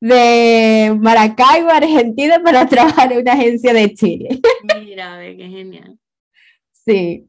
de 0.00 0.96
Maracaibo, 1.00 1.70
Argentina, 1.70 2.40
para 2.44 2.66
trabajar 2.66 3.10
en 3.12 3.20
una 3.20 3.32
agencia 3.32 3.72
de 3.72 3.94
Chile. 3.94 4.40
Mira, 4.80 5.16
ve, 5.16 5.36
qué 5.36 5.48
genial. 5.48 5.98
Sí. 6.84 7.26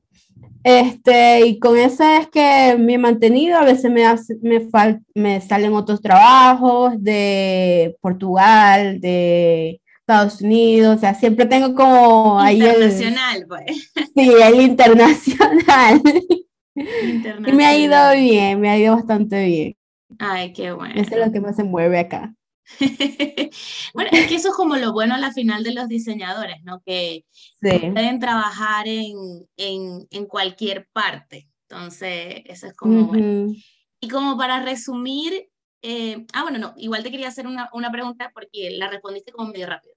Este, 0.63 1.47
y 1.47 1.59
con 1.59 1.77
eso 1.77 2.03
es 2.03 2.27
que 2.27 2.75
me 2.77 2.95
he 2.95 2.97
mantenido, 2.97 3.57
a 3.57 3.63
veces 3.63 3.89
me, 3.89 4.03
me, 4.41 4.67
me 5.15 5.39
salen 5.39 5.73
otros 5.73 6.01
trabajos 6.01 7.01
de 7.01 7.95
Portugal, 8.01 8.99
de 8.99 9.79
Estados 10.07 10.39
Unidos, 10.39 10.95
o 10.95 10.99
sea, 11.01 11.13
siempre 11.13 11.45
tengo 11.45 11.75
como 11.75 12.39
ahí 12.39 12.61
internacional, 12.61 13.45
pues. 13.45 13.91
Sí, 14.15 14.31
el 14.41 14.61
internacional. 14.61 16.01
internacional. 16.73 17.49
Y 17.49 17.51
me 17.51 17.65
ha 17.65 17.77
ido 17.77 18.13
bien, 18.13 18.61
me 18.61 18.69
ha 18.69 18.77
ido 18.77 18.95
bastante 18.95 19.45
bien. 19.45 19.75
Ay, 20.17 20.53
qué 20.53 20.71
bueno. 20.71 20.95
Eso 20.95 21.15
es 21.15 21.25
lo 21.25 21.29
que 21.33 21.41
más 21.41 21.57
se 21.57 21.65
mueve 21.65 21.99
acá. 21.99 22.33
bueno, 23.93 24.09
es 24.13 24.27
que 24.27 24.35
eso 24.35 24.49
es 24.49 24.55
como 24.55 24.77
lo 24.77 24.93
bueno 24.93 25.13
a 25.13 25.17
la 25.17 25.33
final 25.33 25.61
de 25.65 25.73
los 25.73 25.89
diseñadores, 25.89 26.63
¿no? 26.63 26.81
Que 26.85 27.25
pueden 27.59 28.19
trabajar 28.21 28.87
en, 28.87 29.17
en, 29.57 30.07
en, 30.09 30.25
cualquier 30.25 30.87
parte. 30.93 31.49
Entonces, 31.69 32.43
eso 32.45 32.67
es 32.67 32.73
como 32.77 33.07
bueno. 33.07 33.53
Y 33.99 34.07
como 34.07 34.37
para 34.37 34.63
resumir, 34.63 35.49
eh, 35.81 36.25
ah, 36.31 36.43
bueno, 36.43 36.59
no, 36.59 36.73
igual 36.77 37.03
te 37.03 37.11
quería 37.11 37.27
hacer 37.27 37.45
una, 37.45 37.69
una 37.73 37.91
pregunta 37.91 38.31
porque 38.33 38.69
la 38.71 38.87
respondiste 38.87 39.33
como 39.33 39.51
medio 39.51 39.67
rápido. 39.67 39.96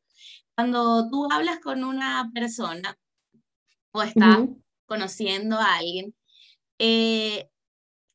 Cuando 0.60 1.08
tú 1.08 1.26
hablas 1.32 1.58
con 1.60 1.84
una 1.84 2.30
persona 2.34 2.94
o 3.92 4.02
estás 4.02 4.40
conociendo 4.84 5.56
a 5.56 5.76
alguien, 5.76 6.14
eh, 6.78 7.48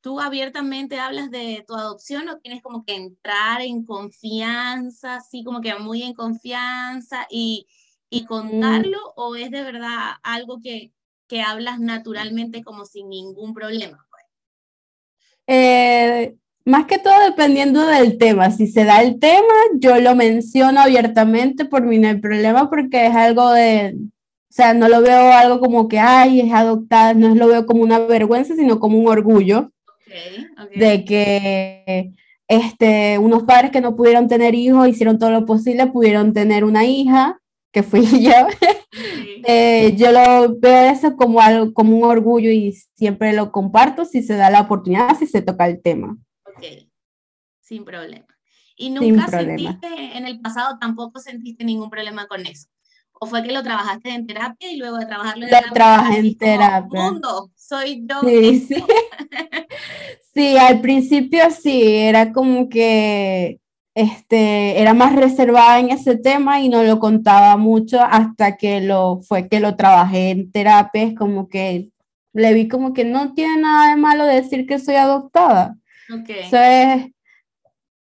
¿Tú 0.02 0.20
abiertamente 0.20 1.00
hablas 1.00 1.32
de 1.32 1.66
tu 1.68 1.74
adopción 1.74 2.30
o 2.30 2.38
tienes 2.38 2.62
como 2.62 2.86
que 2.86 2.94
entrar 2.94 3.62
en 3.62 3.84
confianza, 3.84 5.16
así 5.16 5.44
como 5.44 5.62
que 5.62 5.74
muy 5.80 6.04
en 6.04 6.14
confianza 6.14 7.26
y, 7.28 7.66
y 8.12 8.22
mm. 8.22 8.26
contarlo 8.28 9.00
o 9.16 9.36
es 9.36 9.50
de 9.50 9.64
verdad 9.64 10.12
algo 10.22 10.62
que, 10.62 10.94
que 11.28 11.42
hablas 11.42 11.80
naturalmente 11.80 12.64
como 12.64 12.86
sin 12.86 13.10
ningún 13.10 13.56
problema? 13.56 14.06
Pues? 14.12 14.24
Eh, 15.48 16.38
más 16.66 16.86
que 16.86 16.98
todo 16.98 17.14
dependiendo 17.24 17.86
del 17.86 18.18
tema. 18.18 18.52
Si 18.52 18.68
se 18.68 18.84
da 18.84 19.02
el 19.02 19.20
tema, 19.20 19.54
yo 19.80 20.00
lo 20.00 20.16
menciono 20.16 20.82
abiertamente 20.82 21.66
por 21.66 21.84
mí 21.84 22.00
no 22.00 22.08
hay 22.08 22.20
problema 22.20 22.70
porque 22.70 23.06
es 23.06 23.16
algo 23.16 23.52
de, 23.52 23.96
o 23.96 24.54
sea, 24.54 24.74
no 24.74 24.90
lo 24.90 25.02
veo 25.02 25.32
algo 25.32 25.60
como 25.60 25.88
que, 25.88 26.00
ay, 26.00 26.42
es 26.42 26.52
adoptada, 26.52 27.14
no 27.14 27.36
lo 27.36 27.48
veo 27.48 27.66
como 27.66 27.84
una 27.84 28.00
vergüenza, 28.00 28.56
sino 28.56 28.80
como 28.80 28.98
un 28.98 29.08
orgullo 29.08 29.70
de 30.76 31.06
que 31.06 32.12
este, 32.48 33.18
unos 33.20 33.44
padres 33.44 33.72
que 33.72 33.82
no 33.82 33.96
pudieron 33.96 34.28
tener 34.28 34.56
hijos 34.56 34.88
hicieron 34.88 35.20
todo 35.20 35.32
lo 35.32 35.46
posible, 35.46 35.88
pudieron 35.88 36.34
tener 36.34 36.64
una 36.64 36.86
hija, 36.86 37.40
que 37.72 37.84
fui 37.84 38.06
yo. 38.24 38.48
Eh, 39.48 39.94
yo 39.98 40.12
lo 40.12 40.58
veo 40.58 40.90
eso 40.90 41.16
como, 41.18 41.42
algo, 41.42 41.74
como 41.74 41.98
un 41.98 42.04
orgullo 42.06 42.50
y 42.50 42.72
siempre 42.96 43.34
lo 43.34 43.52
comparto 43.52 44.06
si 44.06 44.24
se 44.24 44.36
da 44.36 44.50
la 44.50 44.62
oportunidad, 44.62 45.18
si 45.20 45.28
se 45.28 45.42
toca 45.42 45.68
el 45.68 45.82
tema. 45.82 46.18
Sin 47.66 47.84
problema. 47.84 48.28
¿Y 48.78 48.92
nunca 48.92 49.28
sentiste, 49.28 49.88
en 50.16 50.28
el 50.28 50.40
pasado 50.40 50.78
tampoco 50.80 51.20
sentiste 51.20 51.64
ningún 51.64 51.90
problema 51.90 52.28
con 52.28 52.46
eso? 52.46 52.68
¿O 53.14 53.26
fue 53.26 53.42
que 53.42 53.52
lo 53.52 53.64
trabajaste 53.64 54.12
en 54.12 54.28
terapia 54.28 54.72
y 54.72 54.78
luego 54.78 54.98
de 54.98 55.08
trabajarlo 55.08 55.46
en 55.46 55.52
lo 55.52 55.74
trabajé 55.74 56.20
en 56.20 56.38
terapia. 56.38 57.02
Mundo, 57.02 57.50
soy 57.56 58.06
yo. 58.08 58.22
Sí, 58.22 58.60
sí. 58.60 58.84
sí, 60.34 60.58
al 60.58 60.80
principio 60.82 61.50
sí, 61.50 61.82
era 61.84 62.32
como 62.34 62.70
que 62.70 63.60
este, 63.96 64.80
era 64.80 64.94
más 64.94 65.16
reservada 65.16 65.80
en 65.80 65.90
ese 65.90 66.18
tema 66.18 66.62
y 66.62 66.70
no 66.70 66.84
lo 66.84 67.00
contaba 67.00 67.58
mucho 67.58 68.00
hasta 68.02 68.58
que 68.58 68.82
lo 68.82 69.22
fue 69.22 69.48
que 69.48 69.60
lo 69.60 69.76
trabajé 69.76 70.32
en 70.32 70.52
terapia, 70.52 71.02
es 71.02 71.16
como 71.16 71.50
que 71.50 71.90
le 72.34 72.54
vi 72.54 72.68
como 72.68 72.94
que 72.94 73.06
no 73.06 73.34
tiene 73.34 73.62
nada 73.62 73.90
de 73.90 73.96
malo 73.96 74.26
decir 74.26 74.68
que 74.68 74.78
soy 74.78 74.96
adoptada. 74.96 75.78
Okay. 76.14 76.42
Eso 76.42 76.58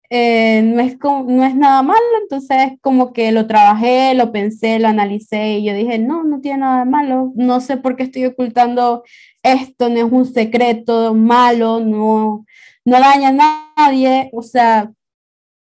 eh, 0.10 0.62
no, 0.64 0.82
es 0.82 0.98
no 1.02 1.44
es 1.44 1.56
nada 1.56 1.82
malo, 1.84 2.02
entonces 2.22 2.74
como 2.82 3.12
que 3.14 3.32
lo 3.32 3.48
trabajé, 3.48 4.14
lo 4.14 4.32
pensé, 4.32 4.80
lo 4.80 4.88
analicé 4.88 5.60
y 5.60 5.66
yo 5.66 5.74
dije, 5.74 6.00
no, 6.00 6.24
no 6.24 6.40
tiene 6.40 6.60
nada 6.60 6.86
malo, 6.86 7.34
no 7.36 7.60
sé 7.60 7.78
por 7.78 7.96
qué 7.96 8.04
estoy 8.04 8.26
ocultando 8.26 9.04
esto, 9.44 9.90
no 9.90 9.98
es 9.98 10.12
un 10.12 10.26
secreto 10.26 11.14
malo, 11.14 11.80
no, 11.82 12.46
no 12.86 13.00
daña 13.00 13.30
a 13.30 13.76
nadie, 13.78 14.30
o 14.34 14.42
sea, 14.42 14.92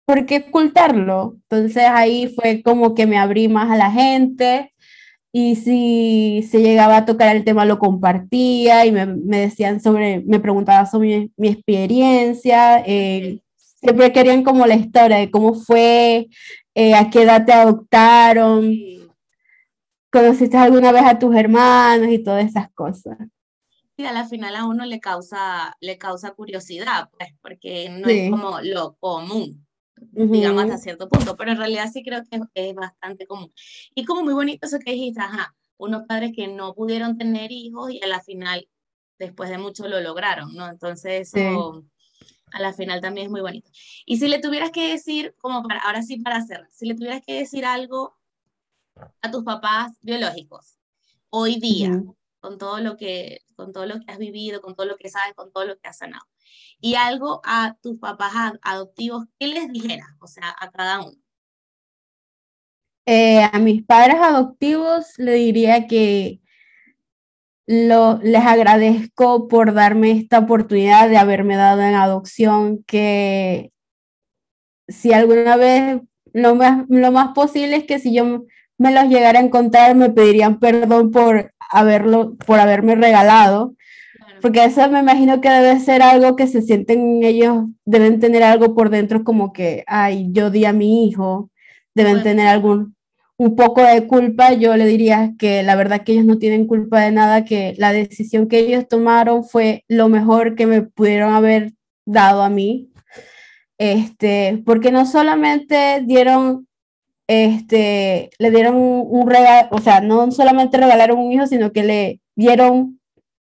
¿por 0.07 0.26
qué 0.26 0.44
ocultarlo? 0.48 1.37
Entonces 1.48 1.85
ahí 1.88 2.28
fue 2.35 2.62
como 2.62 2.94
que 2.94 3.07
me 3.07 3.18
abrí 3.18 3.48
más 3.48 3.70
a 3.70 3.76
la 3.76 3.90
gente 3.90 4.72
y 5.33 5.57
si 5.57 6.46
se 6.50 6.61
llegaba 6.62 6.98
a 6.98 7.04
tocar 7.07 7.35
el 7.35 7.44
tema 7.44 7.64
lo 7.64 7.78
compartía 7.80 8.87
y 8.87 8.92
me, 8.92 9.07
me 9.07 9.40
decían 9.40 9.80
sobre, 9.80 10.22
me 10.26 10.38
preguntaban 10.40 10.87
sobre 10.87 11.30
mi, 11.37 11.48
experiencia. 11.48 12.83
Eh, 12.87 13.40
siempre 13.85 14.12
querían 14.12 14.42
como 14.42 14.66
la 14.66 14.77
historia 14.77 15.18
de 15.18 15.31
cómo 15.31 15.55
fue, 15.55 16.29
eh, 16.75 16.94
a 16.94 17.11
qué 17.11 17.23
edad 17.23 17.44
te 17.44 17.53
adoptaron, 17.53 18.75
conociste 20.11 20.57
alguna 20.57 20.90
vez 20.90 21.03
a 21.05 21.18
tus 21.18 21.37
hermanos 21.37 22.09
y 22.09 22.23
todas 22.23 22.47
esas 22.47 22.73
cosas. 22.73 23.18
Y 23.97 24.07
a 24.07 24.12
la 24.12 24.27
final 24.27 24.57
a 24.57 24.64
uno 24.64 24.87
le 24.87 25.01
causa, 25.01 25.77
le 25.81 25.99
causa 25.99 26.33
curiosidad, 26.33 27.11
pues, 27.16 27.29
porque 27.42 27.90
no 27.90 28.09
es 28.09 28.31
como 28.31 28.59
lo 28.62 28.97
común, 28.99 29.66
digamos, 30.12 30.70
a 30.70 30.79
cierto 30.79 31.09
punto, 31.09 31.37
pero 31.37 31.53
en 31.53 31.59
realidad 31.59 31.90
sí 31.92 32.03
creo 32.03 32.23
que 32.31 32.40
es 32.55 32.75
bastante 32.75 33.27
común. 33.27 33.53
Y 33.94 34.05
como 34.05 34.23
muy 34.23 34.33
bonito 34.33 34.66
eso 34.66 34.79
que 34.79 34.92
dijiste, 34.92 35.20
ajá, 35.20 35.55
unos 35.77 36.07
padres 36.09 36.33
que 36.35 36.49
no 36.49 36.75
pudieron 36.75 37.18
tener 37.18 37.53
hijos 37.53 37.92
y 37.92 38.03
a 38.03 38.07
la 38.07 38.20
final, 38.23 38.66
después 39.18 39.51
de 39.51 39.59
mucho, 39.59 39.87
lo 39.88 40.01
lograron, 40.01 40.55
¿no? 40.55 40.68
Entonces 40.68 41.35
eso 41.35 41.85
a 42.55 42.61
la 42.61 42.73
final 42.73 43.01
también 43.01 43.27
es 43.27 43.31
muy 43.31 43.40
bonito. 43.40 43.69
Y 44.07 44.19
si 44.19 44.29
le 44.29 44.38
tuvieras 44.38 44.71
que 44.71 44.88
decir, 44.88 45.35
como 45.40 45.62
para, 45.64 45.81
ahora 45.81 46.03
sí 46.03 46.19
para 46.21 46.37
hacer, 46.37 46.67
si 46.71 46.87
le 46.87 46.95
tuvieras 46.95 47.21
que 47.27 47.35
decir 47.35 47.64
algo 47.64 48.17
a 49.21 49.31
tus 49.31 49.43
papás 49.43 49.93
biológicos, 50.03 50.79
hoy 51.31 51.59
día, 51.59 51.90
con, 52.38 52.57
todo 52.59 52.79
lo 52.79 52.97
que, 52.97 53.40
con 53.57 53.73
todo 53.73 53.87
lo 53.87 53.99
que 53.99 54.12
has 54.12 54.19
vivido, 54.19 54.61
con 54.61 54.77
todo 54.77 54.87
lo 54.87 54.97
que 54.97 55.09
sabes, 55.09 55.35
con 55.35 55.53
todo 55.53 55.64
lo 55.64 55.77
que 55.77 55.88
has 55.88 55.99
sanado, 55.99 56.25
y 56.81 56.95
algo 56.95 57.40
a 57.45 57.77
tus 57.83 57.99
papás 57.99 58.33
adoptivos, 58.62 59.25
¿qué 59.38 59.49
les 59.49 59.69
dijeras? 59.73 60.11
O 60.21 60.29
sea, 60.29 60.55
a 60.57 60.71
cada 60.71 61.01
uno. 61.01 61.19
Eh, 63.07 63.43
a 63.43 63.59
mis 63.59 63.85
padres 63.85 64.17
adoptivos 64.17 65.19
le 65.19 65.35
diría 65.35 65.88
que 65.88 66.40
lo, 67.66 68.18
les 68.22 68.44
agradezco 68.44 69.48
por 69.48 69.72
darme 69.72 70.12
esta 70.12 70.40
oportunidad 70.40 71.09
de 71.09 71.16
haberme 71.16 71.57
dado 71.57 71.83
en 71.83 71.94
adopción, 71.94 72.85
que 72.87 73.72
si 74.88 75.12
alguna 75.12 75.57
vez 75.57 76.00
lo 76.33 76.55
más, 76.55 76.85
lo 76.88 77.12
más 77.12 77.29
posible 77.35 77.77
es 77.77 77.85
que 77.85 77.98
si 77.98 78.14
yo 78.14 78.44
me 78.77 78.92
los 78.92 79.05
llegara 79.05 79.38
a 79.38 79.42
encontrar 79.42 79.94
me 79.94 80.11
pedirían 80.11 80.59
perdón 80.59 81.11
por, 81.11 81.55
haberlo, 81.70 82.37
por 82.46 82.61
haberme 82.61 82.96
regalado, 82.96 83.74
porque 84.42 84.64
eso 84.64 84.88
me 84.90 85.00
imagino 85.00 85.40
que 85.40 85.48
debe 85.48 85.81
ser 85.81 86.03
algo 86.03 86.37
que 86.37 86.46
se 86.46 86.61
sienten 86.61 87.22
ellos, 87.22 87.64
deben 87.85 88.20
tener 88.20 88.42
algo 88.42 88.74
por 88.74 88.90
dentro 88.90 89.24
como 89.24 89.53
que, 89.53 89.85
ay, 89.87 90.29
yo 90.33 90.50
di 90.50 90.66
a 90.66 90.72
mi 90.72 91.07
hijo, 91.07 91.50
deben 91.94 92.22
tener 92.22 92.48
algún, 92.48 92.93
un 93.37 93.57
poco 93.57 93.83
de 93.83 94.07
culpa, 94.07 94.53
yo 94.53 94.77
le 94.77 94.87
diría 94.87 95.35
que 95.38 95.62
la 95.62 95.77
verdad 95.77 96.03
que 96.05 96.12
ellos 96.12 96.25
no 96.25 96.38
tienen 96.38 96.66
culpa 96.66 97.01
de 97.01 97.11
nada, 97.12 97.44
que 97.44 97.75
la 97.79 97.92
decisión 97.92 98.49
que 98.49 98.61
ellos 98.61 98.88
tomaron 98.88 99.44
fue 99.44 99.85
lo 99.88 100.09
mejor 100.09 100.55
que 100.55 100.66
me 100.66 100.83
pudieron 100.83 101.33
haber 101.35 101.73
dado 102.07 102.42
a 102.42 102.51
mí. 102.51 102.90
Este, 103.79 104.62
porque 104.64 104.92
no 104.92 105.05
solamente 105.07 106.03
dieron, 106.05 106.68
este, 107.29 108.31
le 108.38 108.51
dieron 108.51 108.77
un 108.77 109.29
regalo, 109.29 109.68
o 109.73 109.79
sea, 109.79 110.01
no 110.01 110.31
solamente 110.31 110.79
regalaron 110.79 111.18
un 111.18 111.33
hijo, 111.33 111.47
sino 111.47 111.73
que 111.73 111.83
le 111.83 112.20
dieron 112.37 113.01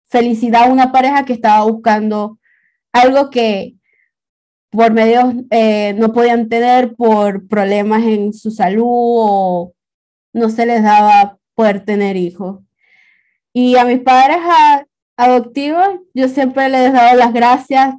felicidad 0.09 0.63
a 0.63 0.71
una 0.71 0.91
pareja 0.91 1.25
que 1.25 1.33
estaba 1.33 1.65
buscando 1.65 2.39
algo 2.93 3.29
que 3.29 3.75
por 4.71 4.91
medios 4.91 5.35
eh, 5.51 5.93
no 5.97 6.13
podían 6.13 6.49
tener 6.49 6.95
por 6.95 7.47
problemas 7.47 8.03
en 8.03 8.33
su 8.33 8.51
salud 8.51 8.85
o 8.87 9.72
no 10.33 10.49
se 10.49 10.65
les 10.65 10.83
daba 10.83 11.37
poder 11.55 11.85
tener 11.85 12.17
hijos. 12.17 12.59
Y 13.53 13.77
a 13.77 13.85
mis 13.85 13.99
padres 13.99 14.39
adoptivos, 15.15 15.87
yo 16.13 16.27
siempre 16.27 16.69
les 16.69 16.89
he 16.89 16.91
dado 16.91 17.15
las 17.17 17.33
gracias, 17.33 17.95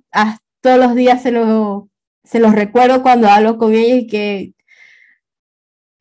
todos 0.60 0.78
los 0.78 0.94
días 0.94 1.22
se 1.22 1.30
los, 1.30 1.84
se 2.24 2.40
los 2.40 2.52
recuerdo 2.54 3.02
cuando 3.02 3.28
hablo 3.28 3.56
con 3.58 3.74
ellos 3.74 3.98
y 4.00 4.06
que 4.06 4.54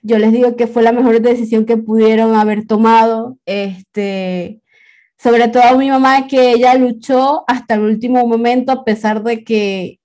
yo 0.01 0.17
les 0.17 0.31
digo 0.33 0.55
que 0.55 0.67
fue 0.67 0.83
la 0.83 0.91
mejor 0.91 1.21
decisión 1.21 1.65
que 1.65 1.77
pudieron 1.77 2.35
haber 2.35 2.67
tomado. 2.67 3.37
Este, 3.45 4.61
sobre 5.17 5.47
todo 5.47 5.63
a 5.63 5.77
mi 5.77 5.89
mamá, 5.89 6.27
que 6.27 6.51
ella 6.51 6.75
luchó 6.75 7.45
hasta 7.47 7.75
el 7.75 7.81
último 7.81 8.27
momento, 8.27 8.71
a 8.73 8.83
pesar 8.83 9.23
de 9.23 9.43
que 9.43 9.99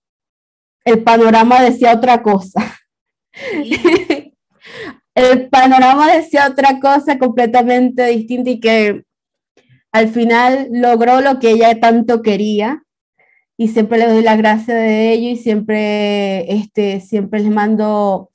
el 0.85 1.03
panorama 1.03 1.63
decía 1.63 1.93
otra 1.95 2.23
cosa. 2.23 2.79
el 5.19 5.49
panorama 5.49 6.13
decía 6.13 6.49
otra 6.49 6.79
cosa 6.81 7.19
completamente 7.19 8.07
distinta 8.07 8.51
y 8.51 8.61
que 8.61 9.05
al 9.93 10.09
final 10.09 10.69
logró 10.71 11.21
lo 11.21 11.39
que 11.39 11.51
ella 11.51 11.81
tanto 11.81 12.23
quería 12.23 12.85
y 13.57 13.69
siempre 13.69 13.99
le 13.99 14.07
doy 14.07 14.23
la 14.23 14.37
gracia 14.37 14.75
de 14.75 15.13
ello 15.13 15.31
y 15.31 15.37
siempre, 15.37 16.53
este, 16.53 17.01
siempre 17.01 17.41
les 17.41 17.51
mando 17.51 18.31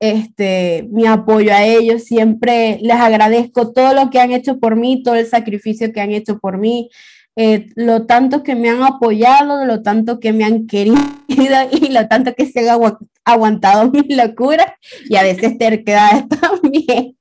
este, 0.00 0.88
mi 0.90 1.06
apoyo 1.06 1.52
a 1.52 1.64
ellos, 1.64 2.02
siempre 2.02 2.78
les 2.82 2.96
agradezco 2.96 3.72
todo 3.72 3.94
lo 3.94 4.10
que 4.10 4.18
han 4.18 4.32
hecho 4.32 4.58
por 4.58 4.74
mí, 4.74 5.02
todo 5.04 5.14
el 5.14 5.26
sacrificio 5.26 5.92
que 5.92 6.00
han 6.00 6.10
hecho 6.10 6.40
por 6.40 6.58
mí, 6.58 6.90
eh, 7.36 7.68
lo 7.76 8.06
tanto 8.06 8.42
que 8.42 8.56
me 8.56 8.68
han 8.68 8.82
apoyado, 8.82 9.64
lo 9.64 9.82
tanto 9.82 10.18
que 10.18 10.32
me 10.32 10.44
han 10.44 10.66
querido 10.66 10.96
y 11.28 11.92
lo 11.92 12.08
tanto 12.08 12.34
que 12.34 12.46
se 12.46 12.68
han 12.68 12.80
aguantado 13.26 13.90
mis 13.92 14.16
locuras 14.16 14.72
y 15.10 15.16
a 15.16 15.22
veces 15.22 15.58
terquedades 15.58 16.24
también. 16.40 17.18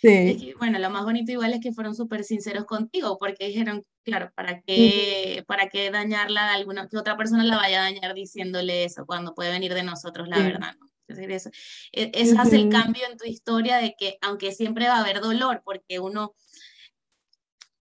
Sí. 0.00 0.54
bueno, 0.58 0.78
lo 0.78 0.90
más 0.90 1.04
bonito 1.04 1.32
igual 1.32 1.52
es 1.52 1.60
que 1.60 1.72
fueron 1.72 1.94
súper 1.94 2.22
sinceros 2.22 2.64
contigo, 2.64 3.18
porque 3.18 3.48
dijeron, 3.48 3.82
claro, 4.04 4.30
¿para 4.34 4.60
qué, 4.60 5.42
¿para 5.48 5.68
qué 5.68 5.90
dañarla 5.90 6.52
alguna, 6.52 6.86
que 6.88 6.96
otra 6.96 7.16
persona 7.16 7.44
la 7.44 7.56
vaya 7.56 7.80
a 7.80 7.84
dañar 7.84 8.14
diciéndole 8.14 8.84
eso, 8.84 9.04
cuando 9.04 9.34
puede 9.34 9.50
venir 9.50 9.74
de 9.74 9.82
nosotros 9.82 10.28
la 10.28 10.38
verdad, 10.38 10.74
¿no? 10.78 10.86
eso, 11.08 11.50
e, 11.92 12.10
eso 12.14 12.40
hace 12.40 12.56
el 12.56 12.68
cambio 12.68 13.04
en 13.10 13.16
tu 13.16 13.26
historia 13.26 13.78
de 13.78 13.94
que, 13.98 14.18
aunque 14.20 14.52
siempre 14.52 14.86
va 14.86 14.96
a 14.96 15.00
haber 15.00 15.20
dolor, 15.20 15.62
porque 15.64 15.98
uno, 15.98 16.34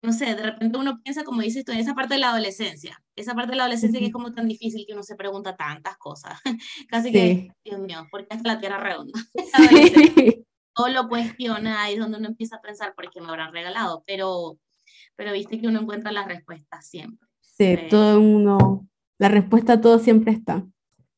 no 0.03 0.13
sé, 0.13 0.27
de 0.27 0.43
repente 0.43 0.79
uno 0.79 1.01
piensa, 1.03 1.25
como 1.25 1.43
dices 1.43 1.65
tú, 1.65 1.73
en 1.73 1.79
esa 1.79 1.95
parte 1.95 2.15
de 2.15 2.21
la 2.21 2.31
adolescencia, 2.31 3.03
esa 3.17 3.35
parte 3.35 3.51
de 3.51 3.57
la 3.57 3.65
adolescencia 3.65 3.99
que 3.99 4.07
es 4.07 4.13
como 4.13 4.33
tan 4.33 4.47
difícil 4.47 4.85
que 4.87 4.93
uno 4.93 5.03
se 5.03 5.17
pregunta 5.17 5.57
tantas 5.57 5.97
cosas, 5.99 6.39
casi 6.89 7.13
que, 7.13 7.49
Dios 7.65 7.81
mío, 7.81 8.07
¿por 8.11 8.27
qué 8.27 8.37
hasta 8.37 8.55
la 8.55 8.61
tierra 8.61 8.79
redonda? 8.79 9.19
Sí. 9.57 10.45
Todo 10.75 10.89
lo 10.91 11.09
cuestiona, 11.09 11.83
ahí 11.83 11.95
es 11.95 11.99
donde 11.99 12.19
uno 12.19 12.29
empieza 12.29 12.57
a 12.57 12.61
pensar, 12.61 12.95
¿por 12.95 13.11
qué 13.11 13.21
me 13.21 13.27
habrán 13.27 13.53
regalado? 13.53 14.05
Pero, 14.07 14.59
pero 15.17 15.33
viste 15.33 15.61
que 15.61 15.67
uno 15.67 15.81
encuentra 15.81 16.13
la 16.13 16.25
respuesta 16.25 16.81
siempre. 16.83 17.27
Sí, 17.41 17.65
eh, 17.65 17.89
todo 17.91 18.21
uno, 18.21 18.89
la 19.19 19.29
respuesta 19.29 19.73
a 19.73 19.81
todo 19.81 19.99
siempre 19.99 20.31
está. 20.31 20.65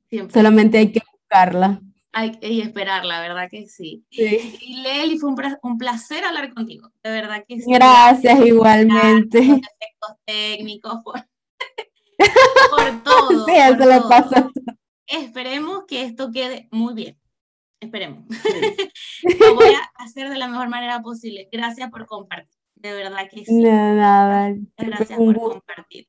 Siempre. 0.09 0.33
Solamente 0.33 0.79
hay 0.79 0.93
que 0.93 1.03
buscarla. 1.13 1.83
Hay, 2.13 2.39
y 2.43 2.61
esperar, 2.61 3.05
la 3.05 3.21
verdad 3.21 3.49
que 3.49 3.69
sí. 3.69 4.05
sí. 4.11 4.59
Y 4.61 4.83
Leli, 4.83 5.19
fue 5.19 5.31
un, 5.63 5.79
placer 5.79 6.25
hablar 6.25 6.53
contigo, 6.53 6.91
de 7.05 7.11
verdad 7.11 7.45
que 7.47 7.61
sí. 7.61 7.71
Gracias, 7.73 8.45
igualmente. 8.45 9.39
efectos 9.39 10.17
técnicos, 10.25 11.05
por, 11.05 11.23
todo. 13.05 13.47
Sí, 13.47 13.53
eso 13.55 13.87
le 13.87 14.01
pasa. 14.01 14.51
Esperemos 15.07 15.85
que 15.87 16.03
esto 16.03 16.31
quede 16.33 16.69
muy 16.73 16.95
bien. 16.95 17.21
Esperemos. 17.81 18.25
Lo 19.39 19.55
voy 19.55 19.73
a 19.75 19.81
hacer 19.95 20.29
de 20.29 20.39
la 20.39 20.49
mejor 20.49 20.69
manera 20.69 21.01
posible. 21.03 21.49
Gracias 21.51 21.91
por 21.91 22.07
compartir. 22.07 22.59
De 22.75 22.93
verdad 22.93 23.29
que 23.31 23.45
sí. 23.45 23.55
nada. 23.55 24.55
Gracias 24.77 25.19
por 25.19 25.37
compartir. 25.37 26.09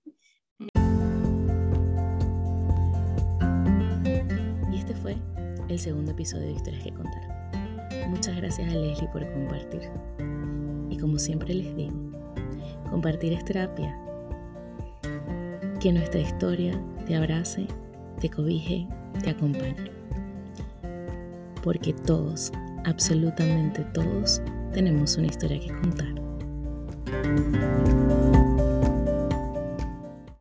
El 5.71 5.79
segundo 5.79 6.11
episodio 6.11 6.47
de 6.47 6.51
Historias 6.51 6.83
que 6.83 6.91
Contar. 6.91 7.51
Muchas 8.09 8.35
gracias 8.35 8.69
a 8.73 8.75
Leslie 8.75 9.07
por 9.07 9.25
compartir. 9.31 9.81
Y 10.89 10.97
como 10.97 11.17
siempre 11.17 11.53
les 11.53 11.73
digo, 11.77 11.95
compartir 12.89 13.31
es 13.31 13.45
terapia. 13.45 13.97
Que 15.79 15.93
nuestra 15.93 16.19
historia 16.19 16.77
te 17.07 17.15
abrace, 17.15 17.67
te 18.19 18.29
cobije, 18.29 18.85
te 19.23 19.29
acompañe. 19.29 19.91
Porque 21.63 21.93
todos, 21.93 22.51
absolutamente 22.83 23.85
todos, 23.93 24.41
tenemos 24.73 25.15
una 25.15 25.27
historia 25.27 25.57
que 25.57 25.69
contar. 25.69 26.13